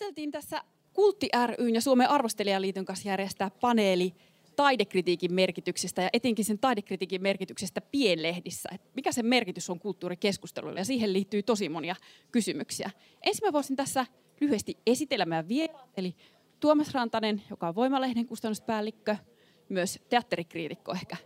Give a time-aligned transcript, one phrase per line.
[0.00, 4.14] ajateltiin tässä Kultti ryn ja Suomen arvostelijaliiton kanssa järjestää paneeli
[4.56, 8.68] taidekritiikin merkityksestä ja etenkin sen taidekritiikin merkityksestä pienlehdissä.
[8.72, 11.96] Et mikä sen merkitys on kulttuurikeskustelulle ja siihen liittyy tosi monia
[12.32, 12.90] kysymyksiä.
[13.22, 14.06] Ensin mä voisin tässä
[14.40, 16.14] lyhyesti esitellä meidän vieraat, eli
[16.60, 19.16] Tuomas Rantanen, joka on Voimalehden kustannuspäällikkö,
[19.68, 21.16] myös teatterikriitikko ehkä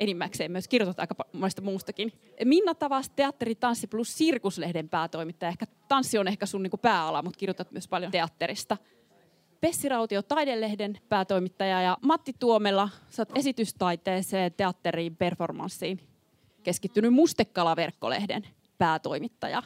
[0.00, 2.12] enimmäkseen, myös kirjoittaa aika monesta muustakin.
[2.44, 5.48] Minna Tavas, teatteri, tanssi plus sirkuslehden päätoimittaja.
[5.48, 8.76] Ehkä tanssi on ehkä sun niin pääala, mutta kirjoitat myös paljon teatterista.
[9.60, 16.00] Pessi Rautio, taidelehden päätoimittaja ja Matti Tuomela, sä oot esitystaiteeseen, teatteriin, performanssiin
[16.62, 18.46] keskittynyt Mustekala-verkkolehden
[18.78, 19.62] päätoimittaja.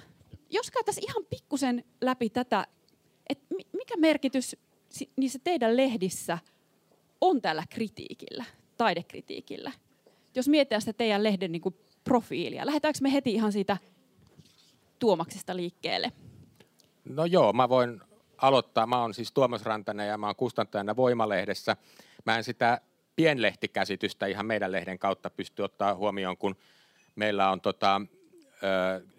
[0.51, 2.67] Jos käytäisiin ihan pikkusen läpi tätä,
[3.29, 4.57] että mikä merkitys
[5.17, 6.39] niissä teidän lehdissä
[7.21, 8.45] on tällä kritiikillä,
[8.77, 9.73] taidekritiikillä?
[10.35, 13.77] Jos mietitään sitä teidän lehden niin kuin profiilia, lähdetäänkö me heti ihan siitä
[14.99, 16.13] Tuomaksesta liikkeelle?
[17.05, 18.01] No joo, mä voin
[18.37, 18.87] aloittaa.
[18.87, 21.77] Mä oon siis Tuomas Rantanen ja mä oon kustantajana Voimalehdessä.
[22.27, 22.81] Mä en sitä
[23.17, 26.57] pienlehtikäsitystä ihan meidän lehden kautta pysty ottaa huomioon, kun
[27.17, 28.01] meillä on tota,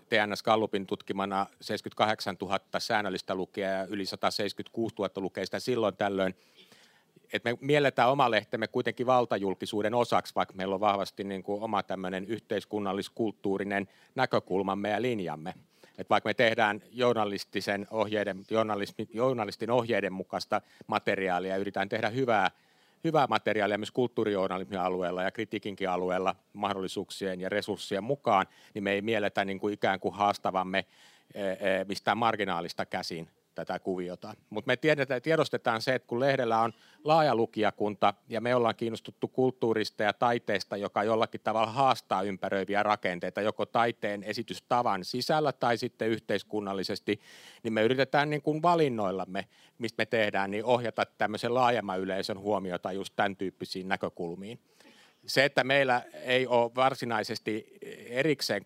[0.09, 6.35] TNS Gallupin tutkimana 78 000 säännöllistä lukea ja yli 176 000 lukeista silloin tällöin.
[7.33, 11.83] Et me mielletään oma lehtemme kuitenkin valtajulkisuuden osaksi, vaikka meillä on vahvasti niin kuin oma
[11.83, 15.53] tämmöinen yhteiskunnallis-kulttuurinen näkökulmamme ja linjamme.
[15.97, 18.45] Et vaikka me tehdään journalistisen ohjeiden,
[19.13, 22.51] journalistin ohjeiden mukaista materiaalia ja yritetään tehdä hyvää,
[23.03, 29.01] hyvää materiaalia myös kulttuurijournalismin alueella ja kritiikinkin alueella mahdollisuuksien ja resurssien mukaan, niin me ei
[29.01, 30.85] mielletä niin kuin ikään kuin haastavamme
[31.87, 34.33] mistään marginaalista käsin tätä kuviota.
[34.49, 36.73] Mutta me tiedetään, tiedostetaan se, että kun lehdellä on
[37.03, 43.41] laaja lukijakunta ja me ollaan kiinnostuttu kulttuurista ja taiteesta, joka jollakin tavalla haastaa ympäröiviä rakenteita,
[43.41, 47.19] joko taiteen esitystavan sisällä tai sitten yhteiskunnallisesti,
[47.63, 52.91] niin me yritetään niin kuin valinnoillamme, mistä me tehdään, niin ohjata tämmöisen laajemman yleisön huomiota
[52.91, 54.59] just tämän tyyppisiin näkökulmiin
[55.25, 57.77] se, että meillä ei ole varsinaisesti
[58.09, 58.65] erikseen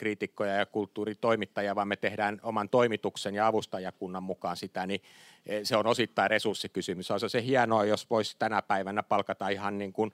[0.00, 5.02] kulttuurikriitikkoja ja kulttuuritoimittajia, vaan me tehdään oman toimituksen ja avustajakunnan mukaan sitä, niin
[5.46, 7.10] eh, se on osittain resurssikysymys.
[7.10, 10.12] Olisi se hienoa, jos voisi tänä päivänä palkata ihan niin kuin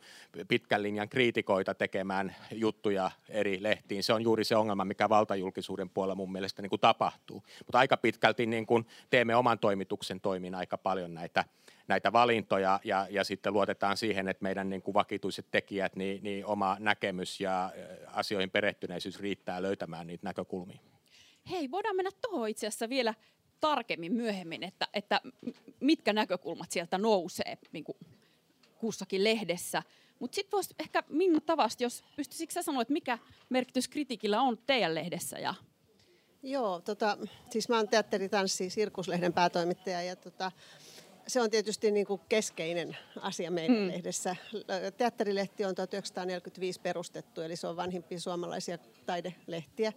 [0.49, 4.03] pitkän linjan kriitikoita tekemään juttuja eri lehtiin.
[4.03, 7.43] Se on juuri se ongelma, mikä valtajulkisuuden puolella mun mielestä niin kuin tapahtuu.
[7.67, 11.45] Mutta aika pitkälti niin kuin teemme oman toimituksen toimin aika paljon näitä
[11.89, 16.47] näitä valintoja ja, ja sitten luotetaan siihen, että meidän niin kuin vakituiset tekijät, niin, niin
[16.47, 17.73] oma näkemys ja
[18.07, 20.79] asioihin perehtyneisyys riittää löytämään niitä näkökulmia.
[21.51, 23.15] Hei, voidaan mennä tuohon itse asiassa vielä
[23.61, 25.21] tarkemmin myöhemmin, että, että
[25.81, 27.99] mitkä näkökulmat sieltä nousee niin kuin
[28.79, 29.83] kussakin lehdessä.
[30.19, 33.19] Mutta sitten voisi ehkä Minna Tavasti, jos pystyisikö sanoa, että mikä
[33.49, 35.55] merkitys kritiikillä on teidän lehdessä ja
[36.43, 37.19] Joo, tota,
[37.51, 40.53] siis mä oon teatteri, tanssi, sirkuslehden päätoimittaja ja tota,
[41.29, 43.89] se on tietysti niin kuin keskeinen asia meidän hmm.
[43.89, 44.37] lehdessä.
[44.97, 49.93] Teatterilehti on 1945 perustettu, eli se on vanhimpia suomalaisia taidelehtiä.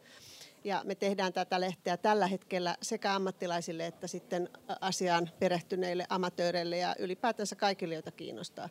[0.64, 4.50] Ja me tehdään tätä lehteä tällä hetkellä sekä ammattilaisille että sitten
[4.82, 8.70] asiaan perehtyneille amatööreille ja ylipäätänsä kaikille, joita kiinnostaa.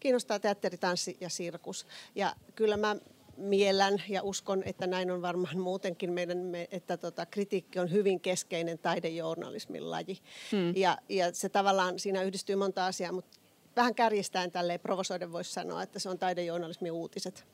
[0.00, 1.86] Kiinnostaa teatteri, tanssi ja sirkus.
[2.14, 2.96] Ja kyllä mä
[3.36, 6.38] miellän ja uskon, että näin on varmaan muutenkin meidän,
[6.70, 10.18] että tota, kritiikki on hyvin keskeinen taidejournalismin laji.
[10.52, 10.72] Hmm.
[10.76, 13.38] Ja, ja se tavallaan, siinä yhdistyy monta asiaa, mutta
[13.76, 17.46] vähän kärjistäen tälleen provosoiden voisi sanoa, että se on taidejournalismin uutiset.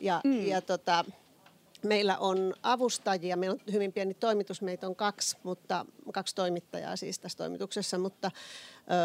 [0.00, 0.46] Ja, hmm.
[0.46, 1.04] ja tota,
[1.84, 7.18] meillä on avustajia, meillä on hyvin pieni toimitus, meitä on kaksi, mutta, kaksi toimittajaa siis
[7.18, 8.30] tässä toimituksessa, mutta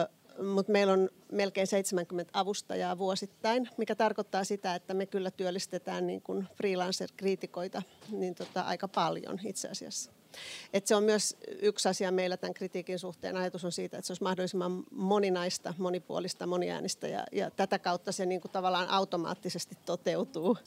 [0.05, 0.09] ö,
[0.43, 6.21] mutta meillä on melkein 70 avustajaa vuosittain, mikä tarkoittaa sitä, että me kyllä työllistetään niin
[6.21, 10.11] kuin freelancer-kriitikoita niin tota, aika paljon itse asiassa.
[10.73, 13.37] Et se on myös yksi asia meillä tämän kritiikin suhteen.
[13.37, 18.25] Ajatus on siitä, että se olisi mahdollisimman moninaista, monipuolista, moniäänistä ja, ja tätä kautta se
[18.25, 20.57] niin kuin tavallaan automaattisesti toteutuu.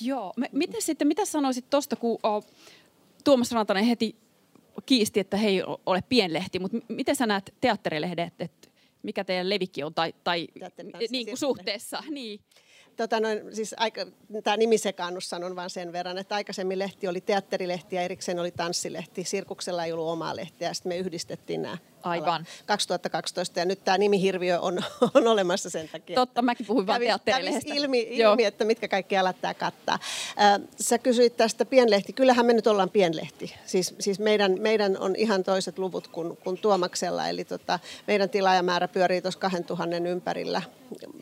[0.00, 0.32] Joo.
[0.52, 2.46] Miten sitten, mitä sanoisit tuosta, kun oh,
[3.24, 4.16] Tuomas Rantanen heti
[4.86, 8.61] kiisti, että he ei ole pienlehti, mutta miten sä näet teatterilehdet, että
[9.02, 10.48] mikä teidän levikki on tai, tai
[11.10, 12.02] niin kuin suhteessa.
[12.10, 12.40] Niin.
[12.96, 14.06] Tota noin, siis aika,
[14.44, 19.24] tämä nimisekaannus sanon vain sen verran, että aikaisemmin lehti oli teatterilehti ja erikseen oli tanssilehti.
[19.24, 22.46] Sirkuksella ei ollut omaa lehteä ja sitten me yhdistettiin nämä Aivan.
[22.66, 24.84] 2012 ja nyt tämä nimihirviö on,
[25.14, 26.14] on olemassa sen takia.
[26.14, 27.74] Totta, mäkin puhuin vain teatterilehdestä.
[27.74, 29.98] ilmi, ilmi että mitkä kaikki alat tämä kattaa.
[30.40, 32.12] Äh, sä kysyit tästä pienlehti.
[32.12, 33.54] Kyllähän me nyt ollaan pienlehti.
[33.66, 37.28] Siis, siis meidän, meidän on ihan toiset luvut kuin, kuin Tuomaksella.
[37.28, 40.62] Eli tota, meidän tilaajamäärä pyörii tuossa 2000 ympärillä.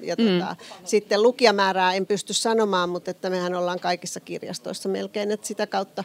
[0.03, 0.87] Ja tota, mm.
[0.87, 5.31] Sitten lukijamäärää en pysty sanomaan, mutta että mehän ollaan kaikissa kirjastoissa melkein.
[5.31, 6.05] Että sitä kautta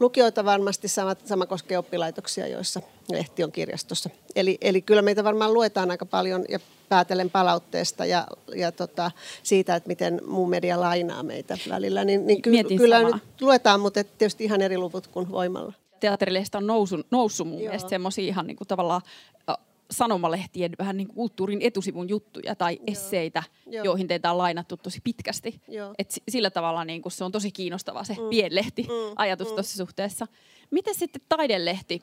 [0.00, 4.10] lukijoita varmasti sama, sama koskee oppilaitoksia, joissa lehti on kirjastossa.
[4.36, 6.58] Eli, eli kyllä meitä varmaan luetaan aika paljon ja
[6.88, 9.10] päätellen palautteesta ja, ja tota,
[9.42, 14.04] siitä, että miten muu media lainaa meitä välillä, niin, niin ky, kyllä nyt luetaan, mutta
[14.04, 15.72] tietysti ihan eri luvut kuin voimalla.
[16.00, 17.68] Teatterilehdestä on noussut, noussut mun Joo.
[17.68, 19.02] mielestä semmoisia ihan niin kuin tavallaan
[19.90, 22.84] sanomalehtien vähän niin kuin kulttuurin etusivun juttuja tai Joo.
[22.86, 23.84] esseitä, Joo.
[23.84, 25.60] joihin teitä on lainattu tosi pitkästi.
[25.98, 28.28] Et sillä tavalla niin kuin se on tosi kiinnostava se mm.
[28.30, 29.12] pienlehti mm.
[29.16, 29.54] ajatus mm.
[29.54, 30.26] tuossa suhteessa.
[30.70, 32.00] Miten sitten taidelehti?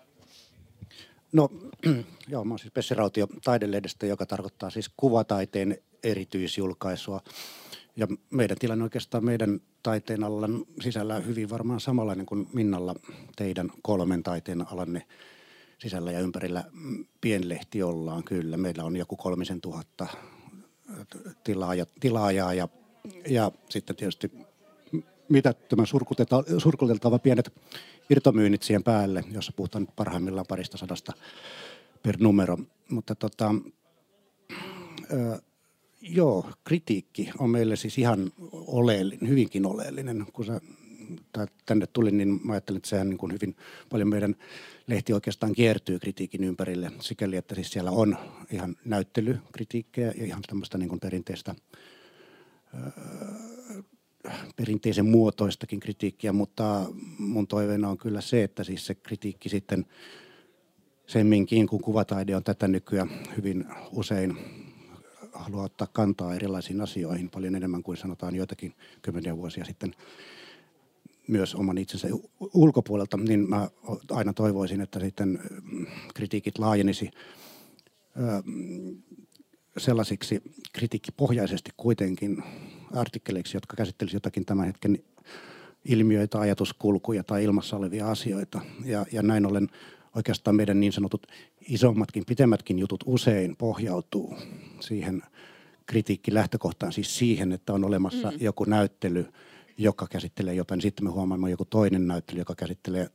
[1.33, 1.49] No,
[2.31, 7.21] joo, mä oon siis Pessi Rautio taidelehdestä, joka tarkoittaa siis kuvataiteen erityisjulkaisua.
[7.95, 12.95] Ja meidän tilanne oikeastaan meidän taiteen alan sisällä hyvin varmaan samanlainen kuin Minnalla
[13.35, 15.07] teidän kolmen taiteen alanne
[15.83, 16.63] sisällä ja ympärillä
[17.21, 18.57] pienlehti ollaan kyllä.
[18.57, 20.07] Meillä on joku kolmisen tuhatta
[21.43, 22.67] tilaaja, tilaajaa ja,
[23.27, 24.31] ja sitten tietysti
[25.29, 25.87] mitättömän
[26.57, 27.53] surkuteltava pienet
[28.09, 31.13] irtomyynnit siihen päälle, jossa puhutaan parhaimmillaan parista sadasta
[32.03, 32.57] per numero.
[32.89, 33.55] Mutta tota,
[35.13, 35.41] ö,
[36.01, 40.25] joo, kritiikki on meille siis ihan oleellinen, hyvinkin oleellinen.
[40.33, 40.61] Kun sä
[41.65, 43.55] tänne tulin, niin mä ajattelin, että sehän niin kuin hyvin
[43.89, 44.35] paljon meidän
[44.87, 46.91] lehti oikeastaan kiertyy kritiikin ympärille.
[46.99, 48.17] Sikäli, että siis siellä on
[48.51, 51.55] ihan näyttelykritiikkejä ja ihan tämmöistä niin kuin perinteistä
[54.55, 56.85] perinteisen muotoistakin kritiikkiä, mutta
[57.17, 59.85] mun toiveena on kyllä se, että siis se kritiikki sitten
[61.07, 64.37] semminkin, kun kuvataide on tätä nykyään hyvin usein
[65.33, 69.95] haluaa ottaa kantaa erilaisiin asioihin paljon enemmän kuin sanotaan joitakin kymmeniä vuosia sitten
[71.27, 72.07] myös oman itsensä
[72.39, 73.69] ulkopuolelta, niin mä
[74.11, 77.11] aina toivoisin, että sitten mm, kritiikit laajenisi
[79.77, 80.41] sellaisiksi
[80.73, 82.43] kritiikkipohjaisesti kuitenkin
[82.93, 84.99] artikkeleiksi, jotka käsittelisivät jotakin tämän hetken
[85.85, 88.61] ilmiöitä, ajatuskulkuja tai ilmassa olevia asioita.
[88.85, 89.67] Ja, ja näin ollen
[90.15, 91.27] oikeastaan meidän niin sanotut
[91.69, 94.37] isommatkin, pitemmätkin jutut usein pohjautuu
[94.79, 95.21] siihen
[95.85, 98.37] kritiikkilähtökohtaan, siis siihen, että on olemassa mm.
[98.39, 99.25] joku näyttely,
[99.77, 100.81] joka käsittelee jotain.
[100.81, 103.09] Sitten me huomaamme joku toinen näyttely, joka käsittelee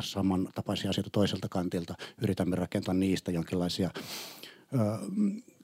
[0.00, 1.94] samantapaisia asioita toiselta kantilta.
[2.22, 4.78] Yritämme rakentaa niistä jonkinlaisia ö,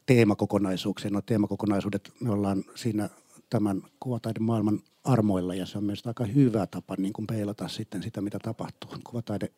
[0.07, 1.11] teemakokonaisuuksia.
[1.11, 3.09] No teemakokonaisuudet, me ollaan siinä
[3.51, 8.03] tämän kuvataiden maailman armoilla ja se on mielestäni aika hyvä tapa niin kuin peilata sitten
[8.03, 8.91] sitä, mitä tapahtuu.
[9.05, 9.53] Kuvataide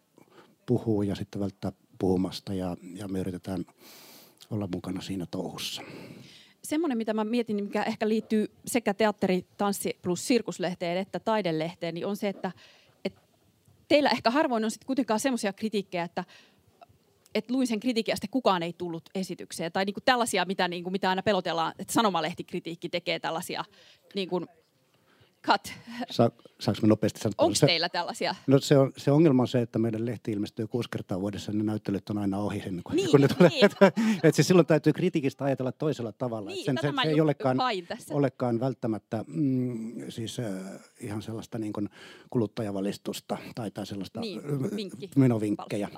[0.67, 3.65] puhuu ja sitten välttää puhumasta ja, ja me yritetään
[4.51, 5.83] olla mukana siinä touhussa.
[6.65, 12.07] Semmoinen, mitä mä mietin, mikä ehkä liittyy sekä teatteri, tanssi plus sirkuslehteen että taidelehteen, niin
[12.07, 12.53] on se, että,
[13.05, 13.21] että
[13.89, 16.25] teillä ehkä harvoin on sitten kuitenkaan semmoisia kritiikkejä, että
[17.35, 19.73] että luin sen kritiikin ja kukaan ei tullut esitykseen.
[19.73, 23.65] Tai niin kuin tällaisia, mitä, niin kuin, mitä aina pelotellaan, että sanomalehtikritiikki tekee tällaisia
[24.15, 24.47] niin kuin,
[25.47, 25.73] cut.
[26.11, 26.31] Sa,
[26.61, 27.35] saanko mä nopeasti sanoa?
[27.39, 28.35] Onko teillä tällaisia?
[28.47, 31.67] No se, on, se ongelma on se, että meidän lehti ilmestyy kuusi kertaa vuodessa, niin
[31.67, 33.51] näyttelyt on aina ohi sen, kun, niin, kun ne tulee.
[33.51, 33.65] Niin.
[34.25, 36.51] että siis silloin täytyy kritiikistä ajatella toisella tavalla.
[36.51, 37.59] Niin, sen, se, se ei olekaan,
[38.11, 40.47] olekaan välttämättä mm, siis äh,
[41.01, 41.89] ihan sellaista niin kuin
[42.31, 44.43] kuluttajavalistusta tai, tai sellaista niin,
[44.77, 45.89] vinkki, menovinkkejä.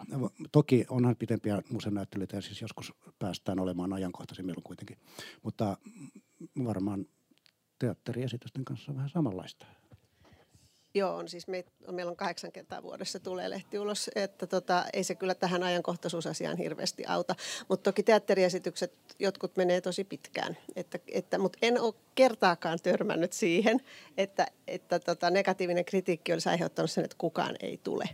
[0.52, 4.96] Toki onhan pitempiä museonäyttelyitä ja siis joskus päästään olemaan ajankohtaisin kuitenkin.
[5.43, 5.76] Mutta
[6.64, 7.06] varmaan
[7.84, 9.66] teatteriesitysten kanssa vähän samanlaista.
[10.96, 15.05] Joo, on siis me, meillä on kahdeksan kertaa vuodessa tulee lehti ulos, että tota, ei
[15.05, 17.35] se kyllä tähän ajankohtaisuusasiaan hirveästi auta.
[17.69, 23.81] Mutta toki teatteriesitykset, jotkut menee tosi pitkään, että, että, mutta en ole kertaakaan törmännyt siihen,
[24.19, 28.05] että, että tota, negatiivinen kritiikki olisi aiheuttanut sen, että kukaan ei tule.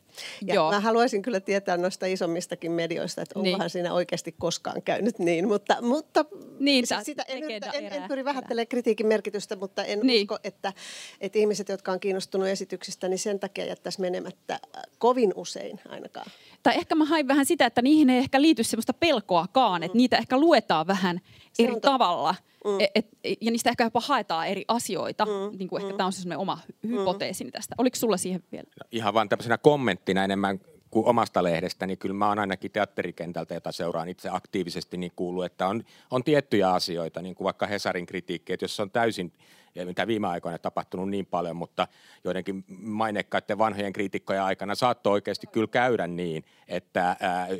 [0.46, 0.70] Ja Joo.
[0.70, 3.70] mä haluaisin kyllä tietää noista isommistakin medioista, että onkohan niin.
[3.70, 6.24] siinä oikeasti koskaan käynyt niin, mutta, mutta
[6.58, 10.22] niin, sitä, sitä en, en, en pyri vähättelemään kritiikin merkitystä, mutta en niin.
[10.22, 10.72] usko, että,
[11.20, 16.30] että ihmiset, jotka on kiinnostunut esityksistä, niin sen takia jättäisi menemättä äh, kovin usein ainakaan.
[16.62, 19.84] Tai ehkä mä hain vähän sitä, että niihin ei ehkä liity sellaista pelkoakaan, mm.
[19.84, 21.20] että niitä ehkä luetaan vähän
[21.52, 22.34] se eri tavalla.
[22.64, 22.80] Mm.
[22.80, 23.06] Et, et,
[23.40, 25.24] ja niistä ehkä jopa haetaan eri asioita.
[25.24, 25.58] Mm.
[25.58, 25.86] Niin kuin mm.
[25.86, 26.58] ehkä tämä on se oma
[26.88, 27.52] hypoteesini mm.
[27.52, 27.74] tästä.
[27.78, 28.64] Oliko sulla siihen vielä?
[28.92, 30.60] Ihan vain tämmöisenä kommenttina enemmän
[30.90, 35.42] kuin omasta lehdestä, niin kyllä mä oon ainakin teatterikentältä, jota seuraan itse aktiivisesti, niin kuuluu,
[35.42, 39.32] että on, on tiettyjä asioita, niin kuin vaikka Hesarin kritiikki, että jos on täysin
[39.74, 41.88] ja mitä viime aikoina tapahtunut niin paljon, mutta
[42.24, 47.16] joidenkin mainekkaiden vanhojen kriitikkojen aikana saattoi oikeasti kyllä käydä niin, että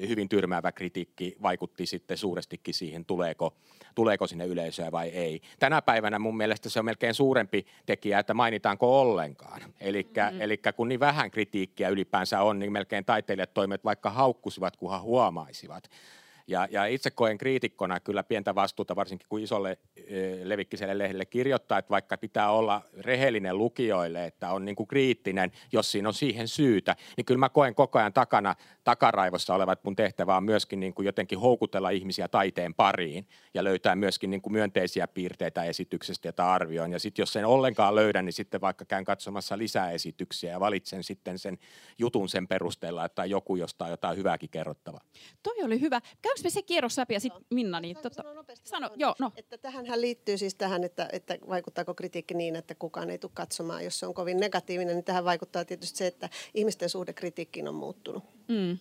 [0.09, 3.57] hyvin tyrmäävä kritiikki vaikutti sitten suurestikin siihen, tuleeko,
[3.95, 5.41] tuleeko sinne yleisöä vai ei.
[5.59, 9.61] Tänä päivänä mun mielestä se on melkein suurempi tekijä, että mainitaanko ollenkaan.
[9.61, 10.41] Mm-hmm.
[10.41, 15.91] Eli kun niin vähän kritiikkiä ylipäänsä on, niin melkein taiteilijat toimet vaikka haukkusivat, kunhan huomaisivat
[16.51, 20.05] Ja, ja itse koen kriitikkona kyllä pientä vastuuta, varsinkin kun isolle e,
[20.43, 25.93] levikkiselle lehdelle kirjoittaa, että vaikka pitää olla rehellinen lukijoille, että on niin kuin kriittinen, jos
[25.93, 28.55] siinä on siihen syytä, niin kyllä mä koen koko ajan takana,
[28.85, 33.97] takaraivossa olevat mun tehtävä on myöskin niin kuin jotenkin houkutella ihmisiä taiteen pariin ja löytää
[33.97, 36.93] myöskin niin kuin myönteisiä piirteitä esityksestä, jota arvioin.
[36.93, 41.05] Ja sitten jos sen ollenkaan löydän, niin sitten vaikka käyn katsomassa lisää esityksiä ja valitsen
[41.05, 41.59] sitten sen
[41.99, 45.01] jutun sen perusteella, että joku jostain jotain hyvääkin kerrottavaa.
[45.43, 46.01] Toi oli hyvä.
[46.43, 48.23] Käykö me se kierros läpi ja sitten Minna, niin tota,
[48.65, 49.33] sano, joo, no.
[49.37, 53.85] Että tähänhän liittyy siis tähän, että, että vaikuttaako kritiikki niin, että kukaan ei tule katsomaan.
[53.85, 57.75] Jos se on kovin negatiivinen, niin tähän vaikuttaa tietysti se, että ihmisten suhde kritiikkiin on
[57.75, 58.25] muuttunut.
[58.49, 58.79] Mm.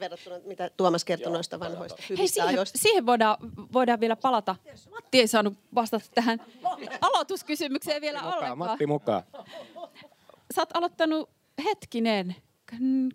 [0.00, 2.78] Verrattuna mitä Tuomas kertoi noista vanhoista Hei, siihen, ajoista.
[2.78, 3.36] siihen voidaan,
[3.72, 4.56] voidaan vielä palata.
[4.90, 6.40] Matti ei saanut vastata tähän
[7.00, 8.58] aloituskysymykseen vielä Mukaan, ollenkaan.
[8.58, 9.22] Matti mukaan.
[10.54, 11.30] Sä oot aloittanut
[11.64, 12.36] hetkinen,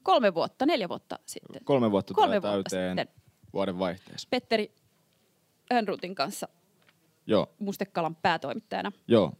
[0.03, 1.61] kolme vuotta, neljä vuotta sitten.
[1.63, 3.18] Kolme vuotta Kolme tulee vuotta täyteen sitten.
[3.53, 4.27] Vuoden vaihteessa.
[4.31, 4.71] Petteri
[5.71, 6.47] Hönruutin kanssa
[7.27, 8.91] Joo, Mustekalan päätoimittajana.
[9.07, 9.33] joo.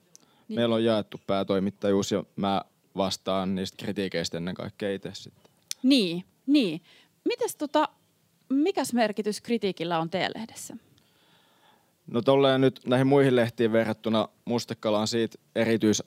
[0.47, 0.55] Niin.
[0.59, 2.61] Meillä on jaettu päätoimittajuus ja mä
[2.97, 5.51] vastaan niistä kritiikeistä ennen kaikkea itse sitten.
[5.83, 6.81] Niin, niin.
[7.25, 7.89] Mites tota,
[8.49, 10.77] mikäs merkitys kritiikillä on teidän lehdessä?
[12.07, 16.03] No tolleen nyt näihin muihin lehtiin verrattuna Mustekala on siitä erityis,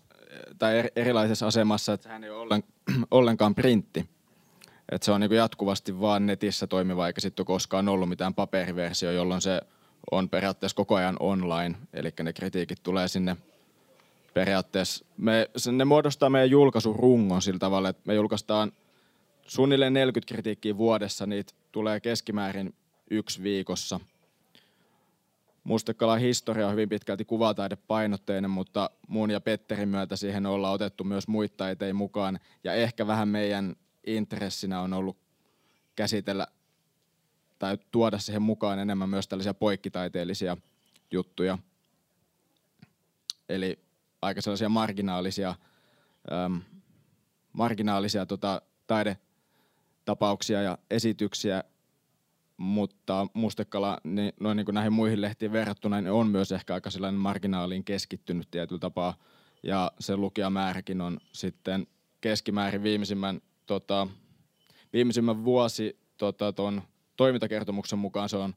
[0.58, 2.64] tai er, erilaisessa asemassa, että sehän ei ole ollen,
[3.10, 4.08] ollenkaan printti.
[4.92, 9.42] Että se on niinku jatkuvasti vaan netissä toimiva, eikä sitten koskaan ollut mitään paperiversio, jolloin
[9.42, 9.60] se
[10.10, 11.76] on periaatteessa koko ajan online.
[11.92, 13.36] Eli ne kritiikit tulee sinne
[14.34, 15.04] periaatteessa.
[15.16, 18.72] Me, ne muodostaa meidän julkaisurungon sillä tavalla, että me julkaistaan
[19.46, 22.74] suunnilleen 40 kritiikkiä vuodessa, niitä tulee keskimäärin
[23.10, 24.00] yksi viikossa–
[25.64, 31.28] Mustekalan historia on hyvin pitkälti kuvataidepainotteinen, mutta mun ja Petterin myötä siihen ollaan otettu myös
[31.28, 32.38] muita taiteja mukaan.
[32.64, 35.16] Ja ehkä vähän meidän intressinä on ollut
[35.96, 36.46] käsitellä
[37.58, 40.56] tai tuoda siihen mukaan enemmän myös tällaisia poikkitaiteellisia
[41.10, 41.58] juttuja.
[43.48, 43.78] Eli
[44.22, 45.54] aika sellaisia marginaalisia,
[46.32, 46.60] äm,
[47.52, 51.64] marginaalisia tota, taidetapauksia ja esityksiä,
[52.56, 56.90] mutta Mustekala niin, noin niin kuin näihin muihin lehtiin verrattuna niin on myös ehkä aika
[56.90, 59.14] sellainen marginaaliin keskittynyt tietyllä tapaa.
[59.62, 61.86] Ja se lukijamääräkin on sitten
[62.20, 63.40] keskimäärin viimeisimmän,
[63.72, 64.08] tota,
[64.92, 66.82] viimeisimmän vuosi tota, ton
[67.16, 68.54] toimintakertomuksen mukaan se on,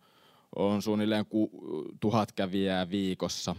[0.55, 1.49] on suunnilleen ku,
[1.99, 3.55] tuhat kävijää viikossa.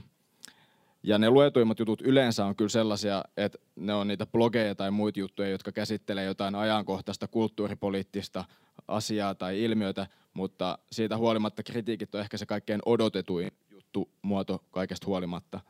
[1.03, 5.21] Ja ne luetuimmat jutut yleensä on kyllä sellaisia, että ne on niitä blogeja tai muita
[5.21, 8.45] juttuja, jotka käsittelee jotain ajankohtaista kulttuuripoliittista
[8.89, 15.07] asiaa tai ilmiötä, mutta siitä huolimatta kritiikit on ehkä se kaikkein odotetuin juttu muoto kaikesta
[15.07, 15.61] huolimatta.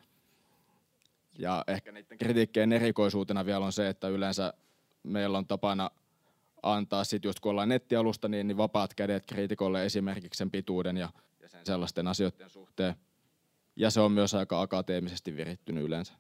[1.39, 4.53] Ja ehkä niiden kritiikkien erikoisuutena vielä on se, että yleensä
[5.07, 5.91] meillä on tapana
[6.63, 11.09] antaa sit just kun ollaan nettialusta, niin, niin vapaat kädet kriitikolle esimerkiksi sen pituuden ja,
[11.43, 12.95] ja sen sellaisten asioiden suhteen.
[13.77, 16.13] Ja se on myös aika akateemisesti virittynyt yleensä.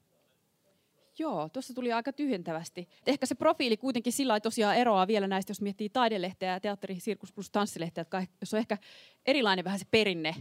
[1.18, 2.88] Joo, tuossa tuli aika tyhjentävästi.
[3.06, 7.00] Ehkä se profiili kuitenkin sillä lailla tosiaan eroaa vielä näistä, jos miettii taidelehteä ja teatteri,
[7.00, 8.18] sirkus plus tanssilehteä, jotka
[8.52, 8.78] on ehkä
[9.26, 10.34] erilainen vähän se perinne,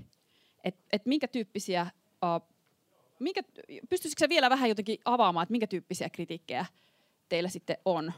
[0.64, 1.88] että et minkä tyyppisiä,
[2.24, 2.56] uh,
[3.20, 3.42] minkä,
[3.90, 6.66] pystyisikö vielä vähän jotenkin avaamaan, että minkä tyyppisiä kritiikkejä
[7.30, 8.14] teillä sitten on?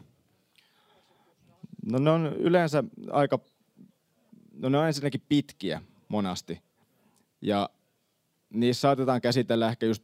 [1.91, 3.39] No ne on yleensä aika,
[4.53, 6.61] no ne on ensinnäkin pitkiä monasti.
[7.41, 7.69] Ja
[8.49, 10.03] niissä saatetaan käsitellä ehkä just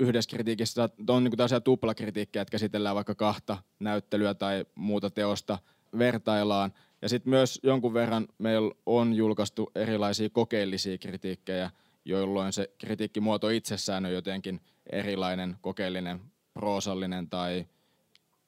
[0.00, 5.58] yhdessä kritiikissä, on niin tällaisia tuplakritiikkejä, että käsitellään vaikka kahta näyttelyä tai muuta teosta,
[5.98, 6.72] vertaillaan.
[7.02, 11.70] Ja sitten myös jonkun verran meillä on julkaistu erilaisia kokeellisia kritiikkejä,
[12.04, 14.60] jolloin se kritiikkimuoto itsessään on jotenkin
[14.92, 16.20] erilainen, kokeellinen,
[16.54, 17.66] proosallinen tai,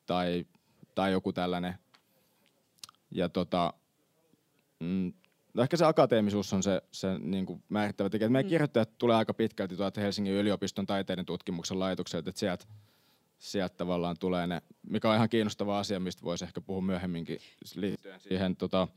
[0.07, 0.47] tai,
[0.95, 1.75] tai joku tällainen.
[3.11, 3.75] Ja tota,
[4.81, 5.13] mm,
[5.55, 8.29] no ehkä se akateemisuus on se, se niin kuin määrittävä tekijä.
[8.29, 12.65] Meidän kirjoittajat tulee aika pitkälti tuolta Helsingin yliopiston taiteiden tutkimuksen laitokselta, että sieltä
[13.39, 17.39] sieltä tavallaan tulee ne, mikä on ihan kiinnostava asia, mistä voisi ehkä puhua myöhemminkin
[17.75, 18.89] liittyen siihen tota,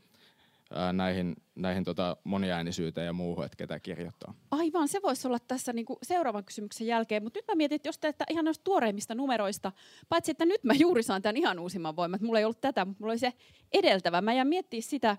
[0.74, 4.34] ää, näihin, näihin tota moniäänisyyteen ja muuhun, että ketä kirjoittaa.
[4.50, 7.98] Aivan, se voisi olla tässä niinku seuraavan kysymyksen jälkeen, mutta nyt mä mietin, että jos
[7.98, 9.72] te ihan noista tuoreimmista numeroista,
[10.08, 12.84] paitsi että nyt mä juuri saan tämän ihan uusimman voiman, että mulla ei ollut tätä,
[12.84, 13.32] mutta mulla oli se
[13.72, 14.20] edeltävä.
[14.20, 15.16] Mä jäin miettiä sitä,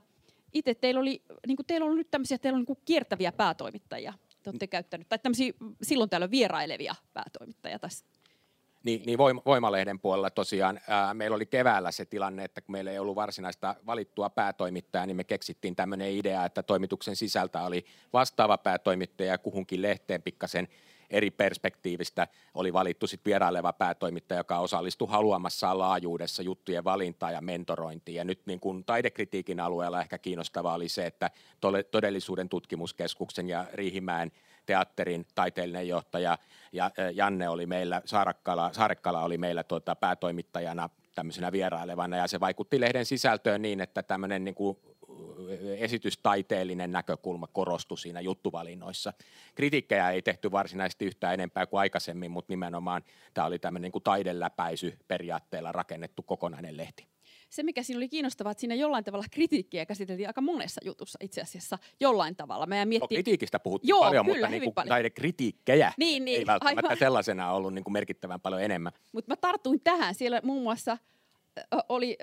[0.54, 4.68] itse teillä oli, niinku teillä on nyt tämmöisiä, teillä on niinku kiertäviä päätoimittajia, te olette
[4.68, 8.06] käyttänyt, tai tämmöisiä silloin täällä vierailevia päätoimittajia tässä.
[8.84, 12.92] Niin, niin voima, Voimalehden puolella tosiaan ää, meillä oli keväällä se tilanne, että kun meillä
[12.92, 18.58] ei ollut varsinaista valittua päätoimittajaa, niin me keksittiin tämmöinen idea, että toimituksen sisältä oli vastaava
[18.58, 20.68] päätoimittaja ja kuhunkin lehteen pikkasen
[21.10, 28.16] eri perspektiivistä oli valittu sitten vieraileva päätoimittaja, joka osallistui haluamassaan laajuudessa juttujen valintaan ja mentorointiin.
[28.16, 31.32] Ja nyt niin kuin taidekritiikin alueella ehkä kiinnostavaa oli se, että
[31.92, 34.32] todellisuuden tutkimuskeskuksen ja Riihimäen
[34.66, 36.38] teatterin taiteellinen johtaja
[36.72, 42.80] ja Janne oli meillä, Saarekkala, Saarekkala oli meillä tuota, päätoimittajana tämmöisenä vierailevana ja se vaikutti
[42.80, 44.78] lehden sisältöön niin, että tämmöinen niin kuin
[45.78, 49.14] esitystaiteellinen näkökulma korostui siinä juttuvalinnoissa.
[49.56, 53.02] Kritiikkejä ei tehty varsinaisesti yhtään enempää kuin aikaisemmin, mutta nimenomaan
[53.34, 57.13] tämä oli tämmöinen niin kuin taideläpäisy periaatteella rakennettu kokonainen lehti
[57.54, 61.42] se, mikä siinä oli kiinnostavaa, että siinä jollain tavalla kritiikkiä käsiteltiin aika monessa jutussa itse
[61.42, 62.66] asiassa jollain tavalla.
[62.66, 63.06] Mä miettii...
[63.06, 65.12] no, kritiikistä puhuttiin Joo, paljon, kyllä, mutta niin kuin paljon.
[65.14, 66.98] kritiikkejä niin, niin, ei välttämättä aivan.
[66.98, 68.92] sellaisena ollut niin kuin merkittävän paljon enemmän.
[69.12, 70.16] Mutta mä tartuin tähän.
[70.16, 70.98] Siellä muun muassa
[71.90, 72.18] oli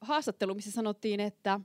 [0.00, 1.60] haastattelu, missä sanottiin, että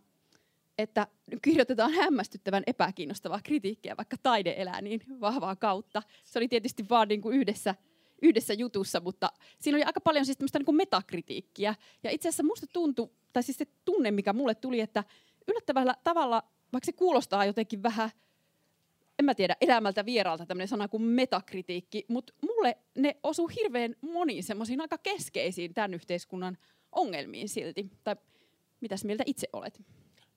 [0.77, 1.07] että
[1.41, 6.03] kirjoitetaan hämmästyttävän epäkiinnostavaa kritiikkiä, vaikka taide elää niin vahvaa kautta.
[6.23, 7.75] Se oli tietysti vaan niin kuin yhdessä–
[8.21, 11.75] yhdessä jutussa, mutta siinä oli aika paljon siis tämmöistä niin metakritiikkiä.
[12.03, 15.03] Ja itse asiassa musta tuntui, tai siis se tunne, mikä mulle tuli, että
[15.47, 18.09] yllättävällä tavalla, vaikka se kuulostaa jotenkin vähän,
[19.19, 24.43] en mä tiedä, elämältä vieraalta tämmöinen sana kuin metakritiikki, mutta mulle ne osuu hirveän moniin
[24.43, 26.57] semmoisiin aika keskeisiin tämän yhteiskunnan
[26.91, 27.89] ongelmiin silti.
[28.03, 28.15] Tai
[28.81, 29.81] mitäs mieltä itse olet?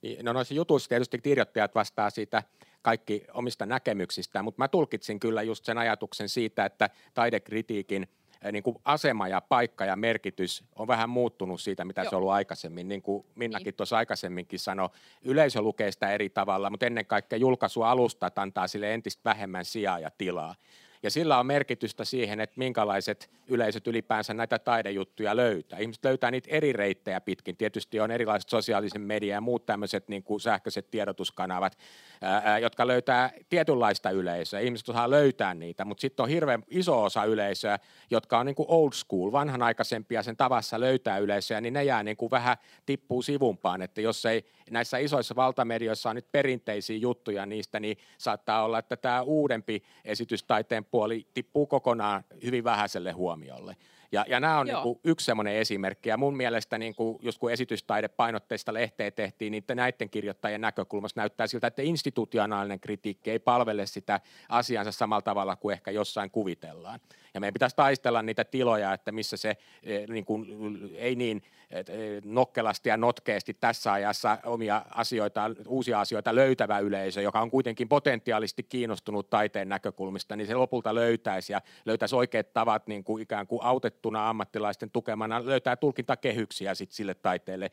[0.03, 2.43] Niin, no noissa jutuissa tietysti kirjoittajat vastaa siitä
[2.83, 8.09] kaikki omista näkemyksistään, mutta mä tulkitsin kyllä just sen ajatuksen siitä, että taidekritiikin
[8.53, 12.11] niin kuin asema ja paikka ja merkitys on vähän muuttunut siitä, mitä Joo.
[12.11, 12.89] se on ollut aikaisemmin.
[12.89, 13.75] Niin kuin Minnakin niin.
[13.75, 14.89] tuossa aikaisemminkin sanoi,
[15.23, 20.11] yleisö lukee sitä eri tavalla, mutta ennen kaikkea julkaisualustat antaa sille entistä vähemmän sijaa ja
[20.19, 20.55] tilaa.
[21.03, 25.79] Ja sillä on merkitystä siihen, että minkälaiset yleisöt ylipäänsä näitä taidejuttuja löytää.
[25.79, 27.57] Ihmiset löytää niitä eri reittejä pitkin.
[27.57, 31.79] Tietysti on erilaiset sosiaalisen median ja muut tämmöiset niin kuin sähköiset tiedotuskanavat,
[32.21, 34.61] ää, jotka löytää tietynlaista yleisöä.
[34.61, 37.79] Ihmiset osaa löytää niitä, mutta sitten on hirveän iso osa yleisöä,
[38.11, 42.17] jotka on niin kuin old school, vanhanaikaisempia sen tavassa löytää yleisöä, niin ne jää niin
[42.17, 42.57] kuin vähän
[42.87, 43.83] tippuu sivumpaan.
[43.83, 48.97] Että jos ei näissä isoissa valtamedioissa on nyt perinteisiä juttuja niistä, niin saattaa olla, että
[48.97, 53.77] tämä uudempi esitystaiteen puoli tippuu kokonaan hyvin vähäiselle huomiolle.
[54.13, 56.09] Ja, ja nämä on niin kuin yksi semmoinen esimerkki.
[56.09, 61.47] Ja mun mielestä, niin kuin, jos kun esitystaidepainotteista lehteä tehtiin, niin näiden kirjoittajien näkökulmasta näyttää
[61.47, 67.01] siltä, että institutionaalinen kritiikki ei palvele sitä asiansa samalla tavalla kuin ehkä jossain kuvitellaan.
[67.35, 70.47] Ja meidän pitäisi taistella niitä tiloja, että missä se eh, niin kuin,
[70.95, 71.85] ei niin eh,
[72.25, 78.63] nokkelasti ja notkeasti tässä ajassa omia asioita, uusia asioita löytävä yleisö, joka on kuitenkin potentiaalisesti
[78.63, 83.63] kiinnostunut taiteen näkökulmista, niin se lopulta löytäisi ja löytäisi oikeat tavat niin kuin ikään kuin
[83.63, 87.71] autettuna ammattilaisten tukemana, löytää tulkintakehyksiä sit sille taiteelle,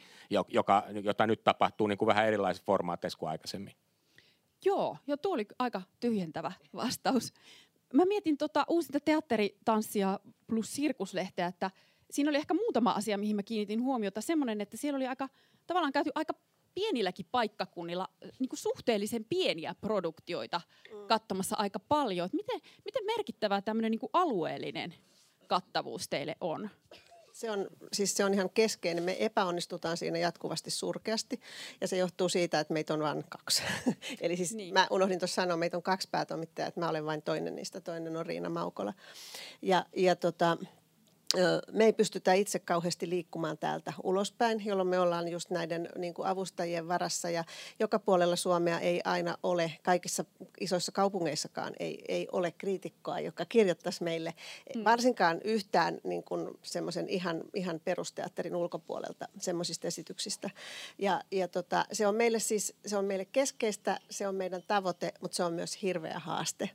[0.49, 3.73] joka, jota nyt tapahtuu niin kuin vähän erilaisissa formaateissa kuin aikaisemmin.
[4.65, 7.33] Joo, jo tuo oli aika tyhjentävä vastaus
[7.93, 11.71] mä mietin tota uusinta teatteritanssia plus sirkuslehteä, että
[12.11, 14.21] siinä oli ehkä muutama asia, mihin mä kiinnitin huomiota.
[14.21, 15.29] Semmoinen, että siellä oli aika,
[15.67, 16.33] tavallaan käyty aika
[16.73, 18.07] pienilläkin paikkakunnilla
[18.39, 21.07] niin kuin suhteellisen pieniä produktioita mm.
[21.07, 22.25] katsomassa aika paljon.
[22.25, 24.93] Et miten, miten merkittävää tämmöinen niin alueellinen
[25.47, 26.69] kattavuus teille on?
[27.39, 29.03] Se on, siis se on ihan keskeinen.
[29.03, 31.41] Me epäonnistutaan siinä jatkuvasti surkeasti
[31.81, 33.63] ja se johtuu siitä, että meitä on vain kaksi.
[34.21, 34.73] Eli siis niin.
[34.73, 38.17] mä unohdin tuossa sanoa, meitä on kaksi päätoimittajaa, että mä olen vain toinen niistä, toinen
[38.17, 38.93] on Riina Maukola.
[39.61, 40.57] Ja, ja tota,
[41.71, 46.27] me ei pystytä itse kauheasti liikkumaan täältä ulospäin, jolloin me ollaan just näiden niin kuin
[46.27, 47.43] avustajien varassa ja
[47.79, 50.25] joka puolella Suomea ei aina ole, kaikissa
[50.59, 54.33] isoissa kaupungeissakaan ei, ei ole kriitikkoa, joka kirjoittaisi meille
[54.75, 54.83] mm.
[54.83, 60.49] varsinkaan yhtään niin kuin semmoisen ihan, ihan perusteatterin ulkopuolelta semmoisista esityksistä.
[60.97, 65.13] Ja, ja tota, se on meille siis, se on meille keskeistä, se on meidän tavoite,
[65.21, 66.69] mutta se on myös hirveä haaste.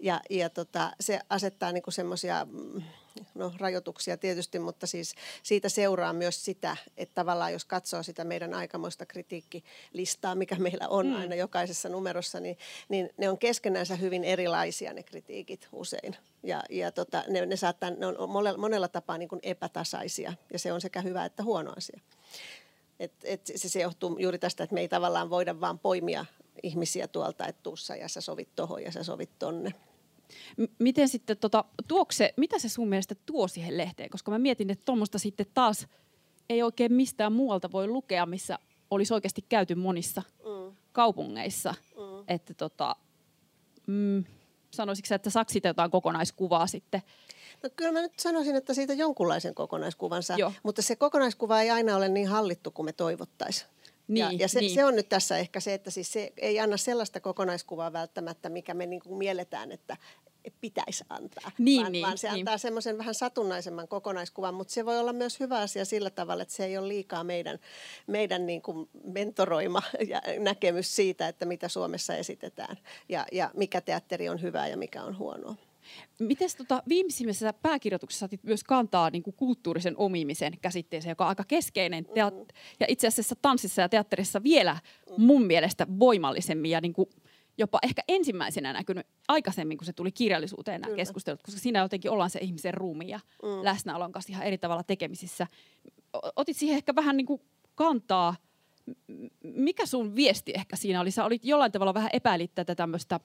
[0.00, 2.82] Ja, ja tota, se asettaa niin semmoisia mm,
[3.34, 8.54] no, rajoituksia tietysti, mutta siis siitä seuraa myös sitä, että tavallaan jos katsoo sitä meidän
[8.54, 11.16] aikamoista kritiikkilistaa, mikä meillä on mm.
[11.16, 16.16] aina jokaisessa numerossa, niin, niin ne on keskenänsä hyvin erilaisia ne kritiikit usein.
[16.42, 20.58] Ja, ja tota, ne, ne, saattaa, ne on monella, monella tapaa niin kuin epätasaisia ja
[20.58, 22.00] se on sekä hyvä että huono asia.
[23.00, 26.26] Et, et se, se johtuu juuri tästä, että me ei tavallaan voida vaan poimia
[26.62, 29.74] ihmisiä tuolta, että tuussa ja sä sovit tohon ja sä sovit tonne.
[30.78, 34.10] Miten sitten, tota, tuokse, mitä se sun mielestä tuo siihen lehteen?
[34.10, 35.86] Koska mä mietin, että tuommoista sitten taas
[36.48, 38.58] ei oikein mistään muualta voi lukea, missä
[38.90, 40.76] olisi oikeasti käyty monissa mm.
[40.92, 41.74] kaupungeissa.
[41.96, 42.24] Mm.
[42.28, 42.96] Että tota,
[43.86, 44.24] mm,
[44.70, 47.02] sanoisitko että saksi jotain kokonaiskuvaa sitten?
[47.62, 51.96] No kyllä mä nyt sanoisin, että siitä jonkunlaisen kokonaiskuvan saa, mutta se kokonaiskuva ei aina
[51.96, 53.70] ole niin hallittu kuin me toivottaisiin.
[54.08, 54.74] Niin, ja ja se, niin.
[54.74, 58.74] se on nyt tässä ehkä se, että siis se ei anna sellaista kokonaiskuvaa välttämättä, mikä
[58.74, 59.96] me niin kuin mielletään, että
[60.60, 62.40] pitäisi antaa, Niin, vaan, niin, vaan se niin.
[62.40, 66.54] antaa semmoisen vähän satunnaisemman kokonaiskuvan, mutta se voi olla myös hyvä asia sillä tavalla, että
[66.54, 67.58] se ei ole liikaa meidän,
[68.06, 72.76] meidän niin kuin mentoroima ja näkemys siitä, että mitä Suomessa esitetään
[73.08, 75.54] ja, ja mikä teatteri on hyvää ja mikä on huonoa.
[76.18, 81.44] Miten tota, viimeisimmässä pääkirjoituksessa otit myös kantaa niin kuin kulttuurisen omimisen käsitteeseen, joka on aika
[81.44, 84.76] keskeinen teat- ja itse asiassa tanssissa ja teatterissa vielä
[85.18, 87.08] mun mielestä voimallisemmin ja niin kuin
[87.58, 90.96] jopa ehkä ensimmäisenä näkynyt aikaisemmin, kun se tuli kirjallisuuteen nämä Kyllä.
[90.96, 93.64] keskustelut, koska siinä jotenkin ollaan se ihmisen ruumi ja mm.
[93.64, 95.46] läsnäolon kanssa ihan eri tavalla tekemisissä.
[96.36, 97.40] Otit siihen ehkä vähän niin kuin
[97.74, 98.36] kantaa.
[99.42, 101.10] Mikä sun viesti ehkä siinä oli?
[101.10, 103.20] Sä olit jollain tavalla vähän epäilit tätä tämmöistä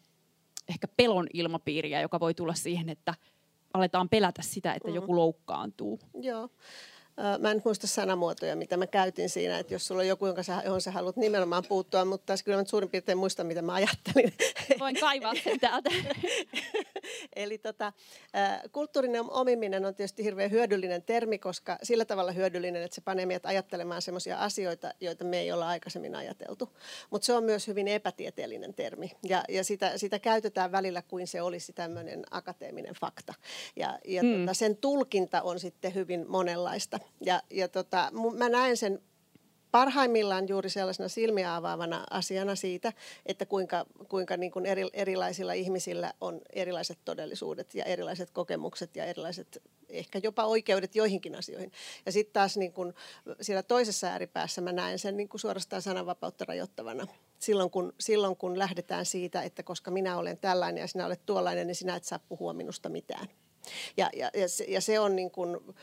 [0.70, 3.14] ehkä pelon ilmapiiriä, joka voi tulla siihen, että
[3.74, 4.96] aletaan pelätä sitä, että mm.
[4.96, 6.00] joku loukkaantuu.
[6.22, 6.50] Joo.
[7.40, 10.62] Mä en muista sanamuotoja, mitä mä käytin siinä, että jos sulla on joku, jonka sä,
[10.66, 14.34] johon sä haluat nimenomaan puuttua, mutta tässä kyllä mä suurin piirtein muistan, mitä mä ajattelin.
[14.80, 15.90] Voin kaivaa sen täältä.
[17.36, 17.94] Eli tota,
[18.72, 23.46] kulttuurinen omiminen on tietysti hirveän hyödyllinen termi, koska sillä tavalla hyödyllinen, että se panee meidät
[23.46, 26.70] ajattelemaan sellaisia asioita, joita me ei olla aikaisemmin ajateltu.
[27.10, 31.42] Mutta se on myös hyvin epätieteellinen termi ja, ja sitä, sitä käytetään välillä kuin se
[31.42, 33.34] olisi tämmöinen akateeminen fakta.
[33.76, 34.40] Ja, ja Mm.
[34.40, 37.00] tota, sen tulkinta on sitten hyvin monenlaista.
[37.22, 39.02] Ja, ja tota, mä näen sen
[39.72, 42.94] parhaimmillaan juuri sellaisena silmiä avaavana asiana siitä,
[43.26, 49.06] että kuinka, kuinka niin kuin eri, erilaisilla ihmisillä on erilaiset todellisuudet ja erilaiset kokemukset ja
[49.06, 51.72] erilaiset ehkä jopa oikeudet joihinkin asioihin.
[52.06, 52.94] Ja sitten taas niin kuin
[53.42, 57.08] siellä toisessa ääripäässä mä näen sen niin kuin suorastaan sananvapautta rajoittavana.
[57.40, 61.68] Silloin kun, silloin kun lähdetään siitä, että koska minä olen tällainen ja sinä olet tuollainen,
[61.68, 63.28] niin sinä et saa puhua minusta mitään.
[63.98, 65.76] Ja, ja, ja, se, ja se on niin kuin,